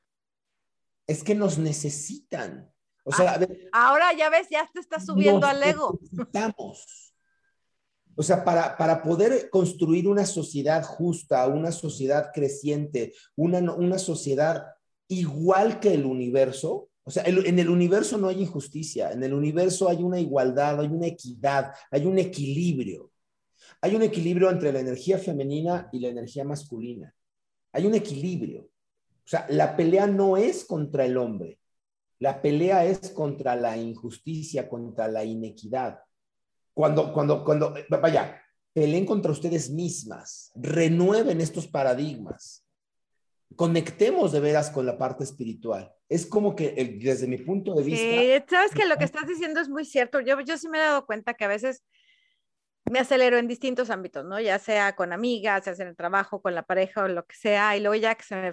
es 1.06 1.22
que 1.24 1.34
nos 1.34 1.58
necesitan. 1.58 2.70
O 3.04 3.12
sea, 3.12 3.32
a 3.32 3.38
ver, 3.38 3.68
Ahora 3.72 4.12
ya 4.12 4.28
ves, 4.28 4.48
ya 4.50 4.68
te 4.72 4.80
estás 4.80 5.06
subiendo 5.06 5.46
al 5.46 5.62
ego. 5.62 5.98
necesitamos. 6.02 7.09
O 8.20 8.22
sea, 8.22 8.44
para, 8.44 8.76
para 8.76 9.02
poder 9.02 9.48
construir 9.48 10.06
una 10.06 10.26
sociedad 10.26 10.84
justa, 10.84 11.46
una 11.46 11.72
sociedad 11.72 12.32
creciente, 12.34 13.14
una, 13.34 13.60
una 13.72 13.98
sociedad 13.98 14.74
igual 15.08 15.80
que 15.80 15.94
el 15.94 16.04
universo, 16.04 16.90
o 17.02 17.10
sea, 17.10 17.22
en 17.24 17.58
el 17.58 17.70
universo 17.70 18.18
no 18.18 18.28
hay 18.28 18.42
injusticia, 18.42 19.10
en 19.10 19.22
el 19.22 19.32
universo 19.32 19.88
hay 19.88 20.02
una 20.02 20.20
igualdad, 20.20 20.80
hay 20.80 20.88
una 20.88 21.06
equidad, 21.06 21.72
hay 21.90 22.04
un 22.04 22.18
equilibrio. 22.18 23.10
Hay 23.80 23.96
un 23.96 24.02
equilibrio 24.02 24.50
entre 24.50 24.70
la 24.70 24.80
energía 24.80 25.16
femenina 25.16 25.88
y 25.90 26.00
la 26.00 26.08
energía 26.08 26.44
masculina. 26.44 27.14
Hay 27.72 27.86
un 27.86 27.94
equilibrio. 27.94 28.64
O 28.64 29.28
sea, 29.30 29.46
la 29.48 29.74
pelea 29.74 30.06
no 30.06 30.36
es 30.36 30.66
contra 30.66 31.06
el 31.06 31.16
hombre, 31.16 31.58
la 32.18 32.42
pelea 32.42 32.84
es 32.84 33.12
contra 33.12 33.56
la 33.56 33.78
injusticia, 33.78 34.68
contra 34.68 35.08
la 35.08 35.24
inequidad. 35.24 36.00
Cuando, 36.80 37.12
cuando, 37.12 37.44
cuando, 37.44 37.74
vaya, 38.00 38.42
peleen 38.72 39.04
contra 39.04 39.30
ustedes 39.30 39.68
mismas, 39.68 40.50
renueven 40.54 41.42
estos 41.42 41.66
paradigmas, 41.66 42.66
conectemos 43.54 44.32
de 44.32 44.40
veras 44.40 44.70
con 44.70 44.86
la 44.86 44.96
parte 44.96 45.22
espiritual. 45.24 45.92
Es 46.08 46.24
como 46.24 46.56
que 46.56 46.68
el- 46.78 46.98
desde 46.98 47.26
mi 47.26 47.36
punto 47.36 47.74
de 47.74 47.82
vista, 47.82 48.14
Sí, 48.14 48.44
sabes 48.48 48.72
que 48.72 48.86
lo 48.86 48.96
que 48.96 49.04
estás 49.04 49.26
diciendo 49.28 49.60
es 49.60 49.68
muy 49.68 49.84
cierto. 49.84 50.20
Yo, 50.20 50.40
yo 50.40 50.56
sí 50.56 50.70
me 50.70 50.78
he 50.78 50.80
dado 50.80 51.04
cuenta 51.04 51.34
que 51.34 51.44
a 51.44 51.48
veces 51.48 51.84
me 52.90 53.00
acelero 53.00 53.36
en 53.36 53.46
distintos 53.46 53.90
ámbitos, 53.90 54.24
¿no? 54.24 54.40
Ya 54.40 54.58
sea 54.58 54.96
con 54.96 55.12
amigas, 55.12 55.66
ya 55.66 55.74
sea 55.74 55.82
en 55.82 55.90
el 55.90 55.96
trabajo, 55.96 56.40
con 56.40 56.54
la 56.54 56.62
pareja 56.62 57.04
o 57.04 57.08
lo 57.08 57.26
que 57.26 57.36
sea, 57.36 57.76
y 57.76 57.80
luego 57.80 57.96
ya 57.96 58.14
que 58.14 58.24
se 58.24 58.36
me 58.36 58.52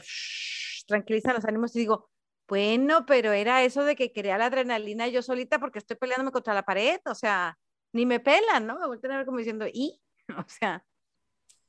tranquilizan 0.86 1.36
los 1.36 1.46
ánimos 1.46 1.74
y 1.78 1.80
digo, 1.80 2.10
Bueno, 2.50 3.06
pero 3.06 3.32
era 3.32 3.63
eso 3.63 3.86
de 3.86 3.96
que 3.96 4.12
quería 4.12 4.38
la 4.38 4.48
adrenalina 4.48 5.08
yo 5.08 5.22
solita 5.22 5.60
porque 5.60 5.80
estoy 5.80 5.96
peleándome 5.96 6.32
contra 6.32 6.54
la 6.54 6.63
pared, 6.63 7.00
o 7.06 7.16
sea, 7.16 7.58
ni 7.97 8.05
me 8.05 8.19
pelan, 8.19 8.67
¿no? 8.67 8.77
Me 8.79 8.86
vuelven 8.86 9.12
a 9.12 9.17
ver 9.17 9.25
como 9.25 9.39
diciendo, 9.39 9.65
¿y? 9.67 9.99
O 10.38 10.45
sea, 10.47 10.86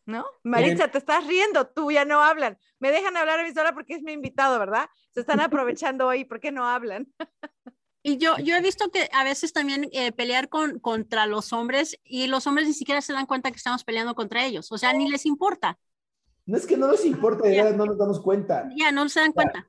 ¿no? 0.05 0.27
Maritza, 0.43 0.89
te 0.89 0.99
estás 0.99 1.27
riendo, 1.27 1.67
tú 1.69 1.91
ya 1.91 2.05
no 2.05 2.21
hablan. 2.21 2.59
Me 2.81 2.91
dejan 2.91 3.17
hablar 3.17 3.41
a 3.41 3.45
mí 3.45 3.53
sola 3.53 3.73
porque 3.73 3.95
es 3.95 4.03
mi 4.03 4.13
invitado, 4.13 4.59
¿verdad? 4.59 4.91
Se 5.15 5.21
están 5.21 5.41
aprovechando 5.41 6.07
hoy, 6.07 6.25
¿por 6.25 6.39
qué 6.41 6.53
no 6.53 6.67
hablan? 6.67 7.13
Y 8.03 8.19
yo, 8.19 8.37
yo 8.39 8.57
he 8.57 8.61
visto 8.61 8.91
que 8.91 9.09
a 9.13 9.25
veces 9.25 9.53
también 9.53 9.89
eh, 9.93 10.13
pelear 10.13 10.49
con, 10.49 10.79
contra 10.81 11.27
los 11.27 11.53
hombres 11.53 11.99
y 12.05 12.27
los 12.27 12.47
hombres 12.47 12.69
ni 12.69 12.75
siquiera 12.75 13.01
se 13.01 13.13
dan 13.13 13.27
cuenta 13.27 13.51
que 13.51 13.57
estamos 13.57 13.85
peleando 13.85 14.15
contra 14.15 14.45
ellos, 14.45 14.71
o 14.71 14.79
sea, 14.79 14.93
ni 14.93 15.09
les 15.09 15.25
importa. 15.25 15.79
No 16.47 16.57
es 16.57 16.67
que 16.67 16.77
no 16.77 16.89
nos 16.89 17.05
importa, 17.05 17.49
verdad 17.49 17.75
no 17.75 17.87
nos 17.87 17.99
damos 17.99 18.21
cuenta. 18.21 18.69
Ya, 18.77 18.93
no 18.93 19.09
se 19.09 19.21
dan 19.21 19.33
cuenta. 19.33 19.69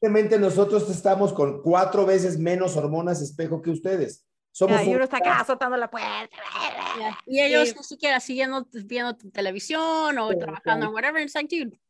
Simplemente 0.00 0.38
nosotros 0.38 0.88
estamos 0.90 1.32
con 1.32 1.62
cuatro 1.62 2.06
veces 2.06 2.38
menos 2.38 2.76
hormonas 2.76 3.20
espejo 3.20 3.60
que 3.60 3.70
ustedes. 3.70 4.24
Somos 4.56 4.76
Ya, 4.78 4.84
y 4.84 4.88
un- 4.90 4.94
uno 4.94 5.04
está 5.04 5.16
acá 5.16 5.40
azotando 5.40 5.76
la 5.76 5.90
puerta. 5.90 6.28
Ya, 7.00 7.18
Y 7.26 7.40
ellos 7.40 7.70
Sí. 7.70 7.74
ni 7.76 7.82
siquiera 7.82 8.20
siguiendo 8.20 8.64
viendo 8.84 9.16
tu 9.16 9.28
televisión 9.30 10.16
o 10.16 10.28
trabajando 10.38 10.86
en 10.86 10.92
whatever. 10.94 11.20
It's 11.22 11.34
like, 11.34 11.58
dude, 11.64 11.80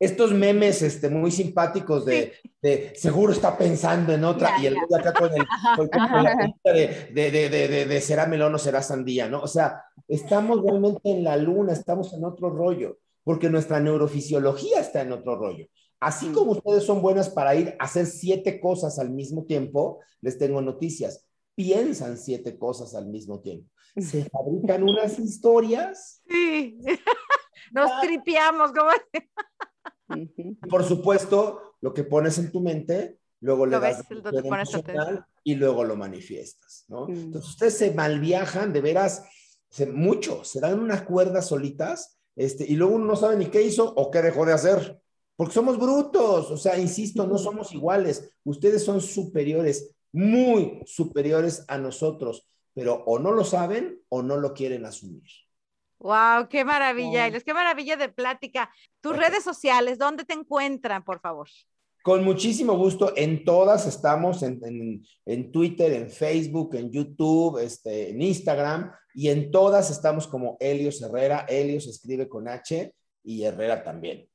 estos 0.00 0.32
memes 0.32 0.82
este, 0.82 1.08
muy 1.08 1.30
simpáticos 1.30 2.04
de, 2.04 2.32
de 2.60 2.92
seguro 2.96 3.32
está 3.32 3.56
pensando 3.56 4.12
en 4.12 4.24
otra 4.24 4.56
Ya, 4.56 4.62
y 4.64 4.66
el 4.66 4.74
güey 4.74 5.00
acá 5.00 5.12
con, 5.12 5.30
el, 5.32 5.46
con- 5.76 5.88
con 5.88 6.22
la 6.24 6.34
de, 6.64 7.08
de, 7.14 7.30
de, 7.30 7.48
de, 7.50 7.68
de- 7.68 7.86
de 7.86 8.00
será 8.00 8.26
melón 8.26 8.52
o 8.54 8.58
será 8.58 8.82
sandía, 8.82 9.28
¿no? 9.28 9.40
O 9.42 9.46
sea, 9.46 9.84
estamos 10.08 10.60
realmente 10.62 11.00
en 11.08 11.22
la 11.22 11.36
luna, 11.36 11.72
estamos 11.72 12.12
en 12.14 12.24
otro 12.24 12.50
rollo, 12.50 12.98
porque 13.22 13.48
nuestra 13.48 13.78
neurofisiología 13.78 14.80
está 14.80 15.02
en 15.02 15.12
otro 15.12 15.36
rollo. 15.36 15.66
Así 16.00 16.30
como 16.32 16.50
ustedes 16.52 16.82
son 16.84 17.00
buenas 17.00 17.30
para 17.30 17.54
ir 17.54 17.74
a 17.78 17.84
hacer 17.84 18.06
siete 18.06 18.60
cosas 18.60 18.98
al 18.98 19.10
mismo 19.10 19.44
tiempo, 19.46 20.00
les 20.20 20.36
tengo 20.36 20.60
noticias. 20.60 21.25
Piensan 21.56 22.16
siete 22.16 22.56
cosas 22.56 22.94
al 22.94 23.08
mismo 23.08 23.40
tiempo. 23.40 23.68
Se 23.96 24.28
fabrican 24.30 24.84
unas 24.84 25.18
historias 25.18 26.22
Sí. 26.28 26.78
Nos 27.72 27.90
tripeamos, 28.00 28.70
como 28.72 28.90
Y 30.14 30.54
por 30.68 30.84
supuesto, 30.84 31.74
lo 31.80 31.92
que 31.92 32.04
pones 32.04 32.38
en 32.38 32.52
tu 32.52 32.60
mente, 32.60 33.18
luego 33.40 33.66
le 33.66 33.72
Lo 33.72 33.80
das 33.80 34.06
ves, 34.08 34.22
emocional 34.44 35.26
y 35.42 35.54
luego 35.54 35.84
lo 35.84 35.96
manifiestas, 35.96 36.84
¿no? 36.88 37.06
Mm. 37.06 37.12
Entonces 37.12 37.50
ustedes 37.50 37.78
se 37.78 37.92
malviajan, 37.92 38.72
de 38.72 38.80
veras, 38.80 39.24
se, 39.68 39.86
mucho, 39.86 40.44
se 40.44 40.60
dan 40.60 40.78
unas 40.78 41.02
cuerdas 41.02 41.48
solitas, 41.48 42.18
este, 42.36 42.64
y 42.70 42.76
luego 42.76 42.96
uno 42.96 43.06
no 43.06 43.16
sabe 43.16 43.36
ni 43.36 43.46
qué 43.46 43.62
hizo 43.62 43.92
o 43.94 44.10
qué 44.10 44.22
dejó 44.22 44.44
de 44.46 44.52
hacer, 44.52 45.00
porque 45.36 45.54
somos 45.54 45.78
brutos, 45.78 46.50
o 46.50 46.56
sea, 46.56 46.78
insisto, 46.78 47.26
no 47.26 47.38
somos 47.38 47.72
iguales, 47.72 48.30
ustedes 48.44 48.84
son 48.84 49.00
superiores, 49.00 49.95
muy 50.16 50.80
superiores 50.86 51.64
a 51.68 51.76
nosotros, 51.78 52.48
pero 52.74 53.02
o 53.06 53.18
no 53.18 53.32
lo 53.32 53.44
saben 53.44 54.00
o 54.08 54.22
no 54.22 54.36
lo 54.38 54.54
quieren 54.54 54.84
asumir. 54.86 55.22
Wow, 55.98 56.48
qué 56.48 56.64
maravilla. 56.64 57.26
Elios, 57.26 57.44
qué 57.44 57.54
maravilla 57.54 57.96
de 57.96 58.08
plática. 58.08 58.70
Tus 59.00 59.16
redes 59.16 59.44
sociales, 59.44 59.98
¿dónde 59.98 60.24
te 60.24 60.34
encuentran, 60.34 61.04
por 61.04 61.20
favor? 61.20 61.48
Con 62.02 62.22
muchísimo 62.24 62.76
gusto, 62.76 63.12
en 63.16 63.44
todas 63.44 63.86
estamos, 63.86 64.42
en, 64.42 64.60
en- 64.64 65.04
en 65.24 65.52
Twitter, 65.52 65.92
en 65.92 66.08
Facebook, 66.10 66.74
en 66.76 66.90
YouTube, 66.90 67.58
este, 67.58 68.10
en 68.10 68.22
Instagram, 68.22 68.92
y 69.14 69.28
en 69.28 69.50
todas 69.50 69.90
estamos 69.90 70.26
como 70.28 70.56
Helios 70.60 71.02
Herrera. 71.02 71.46
Helios 71.48 71.84
se 71.84 71.90
escribe 71.90 72.28
con 72.28 72.46
H 72.48 72.92
y 73.24 73.42
Herrera 73.42 73.82
también. 73.82 74.28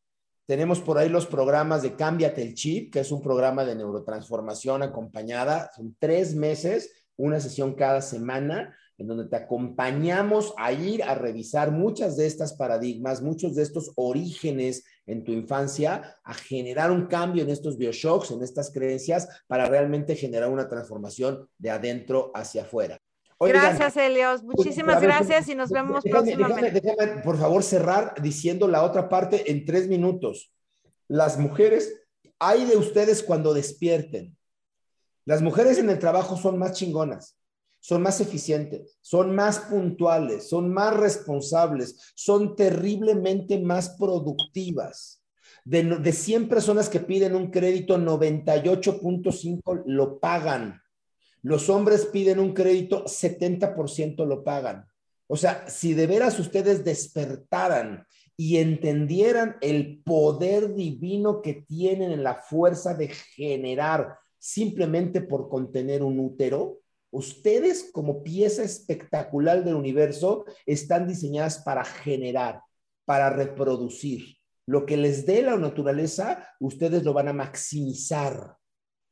Tenemos 0.51 0.81
por 0.81 0.97
ahí 0.97 1.07
los 1.07 1.27
programas 1.27 1.81
de 1.81 1.95
Cámbiate 1.95 2.41
el 2.41 2.55
Chip, 2.55 2.91
que 2.91 2.99
es 2.99 3.13
un 3.13 3.21
programa 3.21 3.63
de 3.63 3.73
neurotransformación 3.73 4.83
acompañada. 4.83 5.71
Son 5.73 5.95
tres 5.97 6.35
meses, 6.35 6.91
una 7.15 7.39
sesión 7.39 7.73
cada 7.73 8.01
semana, 8.01 8.75
en 8.97 9.07
donde 9.07 9.29
te 9.29 9.37
acompañamos 9.37 10.53
a 10.57 10.73
ir 10.73 11.03
a 11.03 11.15
revisar 11.15 11.71
muchas 11.71 12.17
de 12.17 12.27
estas 12.27 12.51
paradigmas, 12.51 13.21
muchos 13.21 13.55
de 13.55 13.63
estos 13.63 13.93
orígenes 13.95 14.83
en 15.05 15.23
tu 15.23 15.31
infancia, 15.31 16.17
a 16.21 16.33
generar 16.33 16.91
un 16.91 17.05
cambio 17.05 17.43
en 17.43 17.49
estos 17.49 17.77
bioshocks, 17.77 18.31
en 18.31 18.43
estas 18.43 18.73
creencias, 18.73 19.29
para 19.47 19.67
realmente 19.67 20.17
generar 20.17 20.49
una 20.49 20.67
transformación 20.67 21.47
de 21.59 21.69
adentro 21.69 22.29
hacia 22.35 22.63
afuera. 22.63 22.99
Oigan, 23.43 23.75
Gracias, 23.75 23.97
Elios. 23.97 24.43
Muchísimas 24.43 24.97
a 24.97 24.99
ver, 24.99 25.09
gracias 25.09 25.49
y 25.49 25.55
nos 25.55 25.69
vemos 25.71 26.03
déjame, 26.03 26.31
próximamente. 26.35 26.71
déjame- 26.81 26.95
déjame, 27.05 27.21
por 27.23 27.37
favor, 27.39 27.63
cerrar 27.63 28.13
diciendo 28.21 28.67
la 28.67 28.83
otra 28.83 29.09
parte 29.09 29.49
en 29.51 29.65
tres 29.65 29.87
minutos. 29.87 30.53
Las 31.07 31.39
mujeres, 31.39 31.91
hay 32.39 32.65
de 32.65 32.77
ustedes 32.77 33.23
cuando 33.23 33.53
despierten. 33.53 34.37
Las 35.25 35.41
mujeres 35.41 35.79
en 35.79 35.89
el 35.89 35.97
trabajo 35.99 36.37
son 36.37 36.57
más 36.59 36.73
chingonas, 36.73 37.37
son 37.79 38.01
más 38.03 38.21
eficientes, 38.21 38.97
son 39.01 39.33
más 39.35 39.59
puntuales, 39.59 40.47
son 40.47 40.71
más 40.71 40.95
responsables, 40.95 42.11
son 42.15 42.55
terriblemente 42.55 43.59
más 43.59 43.89
productivas. 43.97 45.23
De, 45.65 45.83
de 45.83 46.11
100 46.11 46.47
personas 46.49 46.89
que 46.89 46.99
piden 46.99 47.35
un 47.35 47.51
crédito, 47.51 47.97
98.5 47.97 49.83
lo 49.85 50.19
pagan. 50.19 50.80
Los 51.43 51.69
hombres 51.69 52.05
piden 52.05 52.39
un 52.39 52.53
crédito, 52.53 53.05
70% 53.05 54.25
lo 54.25 54.43
pagan. 54.43 54.85
O 55.27 55.37
sea, 55.37 55.67
si 55.69 55.93
de 55.93 56.07
veras 56.07 56.37
ustedes 56.39 56.83
despertaran 56.83 58.05
y 58.35 58.57
entendieran 58.57 59.55
el 59.61 60.01
poder 60.03 60.75
divino 60.75 61.41
que 61.41 61.53
tienen 61.53 62.11
en 62.11 62.23
la 62.23 62.35
fuerza 62.35 62.93
de 62.93 63.07
generar 63.07 64.17
simplemente 64.37 65.21
por 65.21 65.47
contener 65.49 66.03
un 66.03 66.19
útero, 66.19 66.79
ustedes 67.11 67.89
como 67.91 68.23
pieza 68.23 68.63
espectacular 68.63 69.63
del 69.63 69.75
universo 69.75 70.45
están 70.65 71.07
diseñadas 71.07 71.59
para 71.59 71.85
generar, 71.85 72.61
para 73.05 73.29
reproducir. 73.29 74.37
Lo 74.67 74.85
que 74.85 74.97
les 74.97 75.25
dé 75.25 75.41
la 75.41 75.57
naturaleza, 75.57 76.47
ustedes 76.59 77.03
lo 77.03 77.13
van 77.13 77.27
a 77.27 77.33
maximizar. 77.33 78.57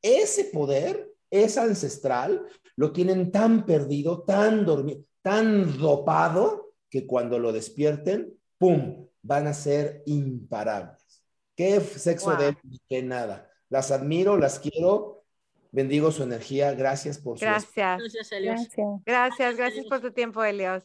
Ese 0.02 0.44
poder 0.44 1.09
es 1.30 1.56
ancestral, 1.58 2.44
lo 2.76 2.92
tienen 2.92 3.30
tan 3.30 3.64
perdido, 3.64 4.22
tan 4.22 4.64
dormido, 4.64 5.02
tan 5.22 5.78
dopado, 5.78 6.72
que 6.88 7.06
cuando 7.06 7.38
lo 7.38 7.52
despierten, 7.52 8.34
¡pum!, 8.58 9.06
van 9.22 9.46
a 9.46 9.54
ser 9.54 10.02
imparables. 10.06 11.22
Qué 11.54 11.80
sexo 11.80 12.30
Wow. 12.30 12.38
de 12.38 12.56
qué 12.88 13.02
nada. 13.02 13.48
Las 13.68 13.90
admiro, 13.90 14.36
las 14.36 14.58
quiero, 14.58 15.22
bendigo 15.70 16.10
su 16.10 16.22
energía, 16.22 16.72
gracias 16.72 17.18
por 17.18 17.38
su 17.38 17.44
Gracias. 17.44 18.00
Gracias, 18.00 18.32
Elios. 18.32 18.56
Gracias. 18.56 18.86
Gracias, 19.04 19.56
gracias 19.56 19.86
por 19.86 20.00
tu 20.00 20.10
tiempo, 20.10 20.42
Elios. 20.42 20.84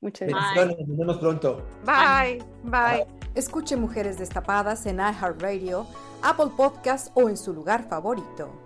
Muchas 0.00 0.28
gracias. 0.28 0.76
Nos 0.86 0.98
vemos 0.98 1.16
pronto. 1.18 1.62
Bye, 1.84 2.44
bye. 2.64 3.06
Escuche 3.34 3.76
Mujeres 3.76 4.18
Destapadas 4.18 4.84
en 4.86 4.96
iHeartRadio, 4.96 5.86
Apple 6.22 6.50
Podcast 6.56 7.08
o 7.14 7.28
en 7.28 7.36
su 7.36 7.54
lugar 7.54 7.88
favorito. 7.88 8.65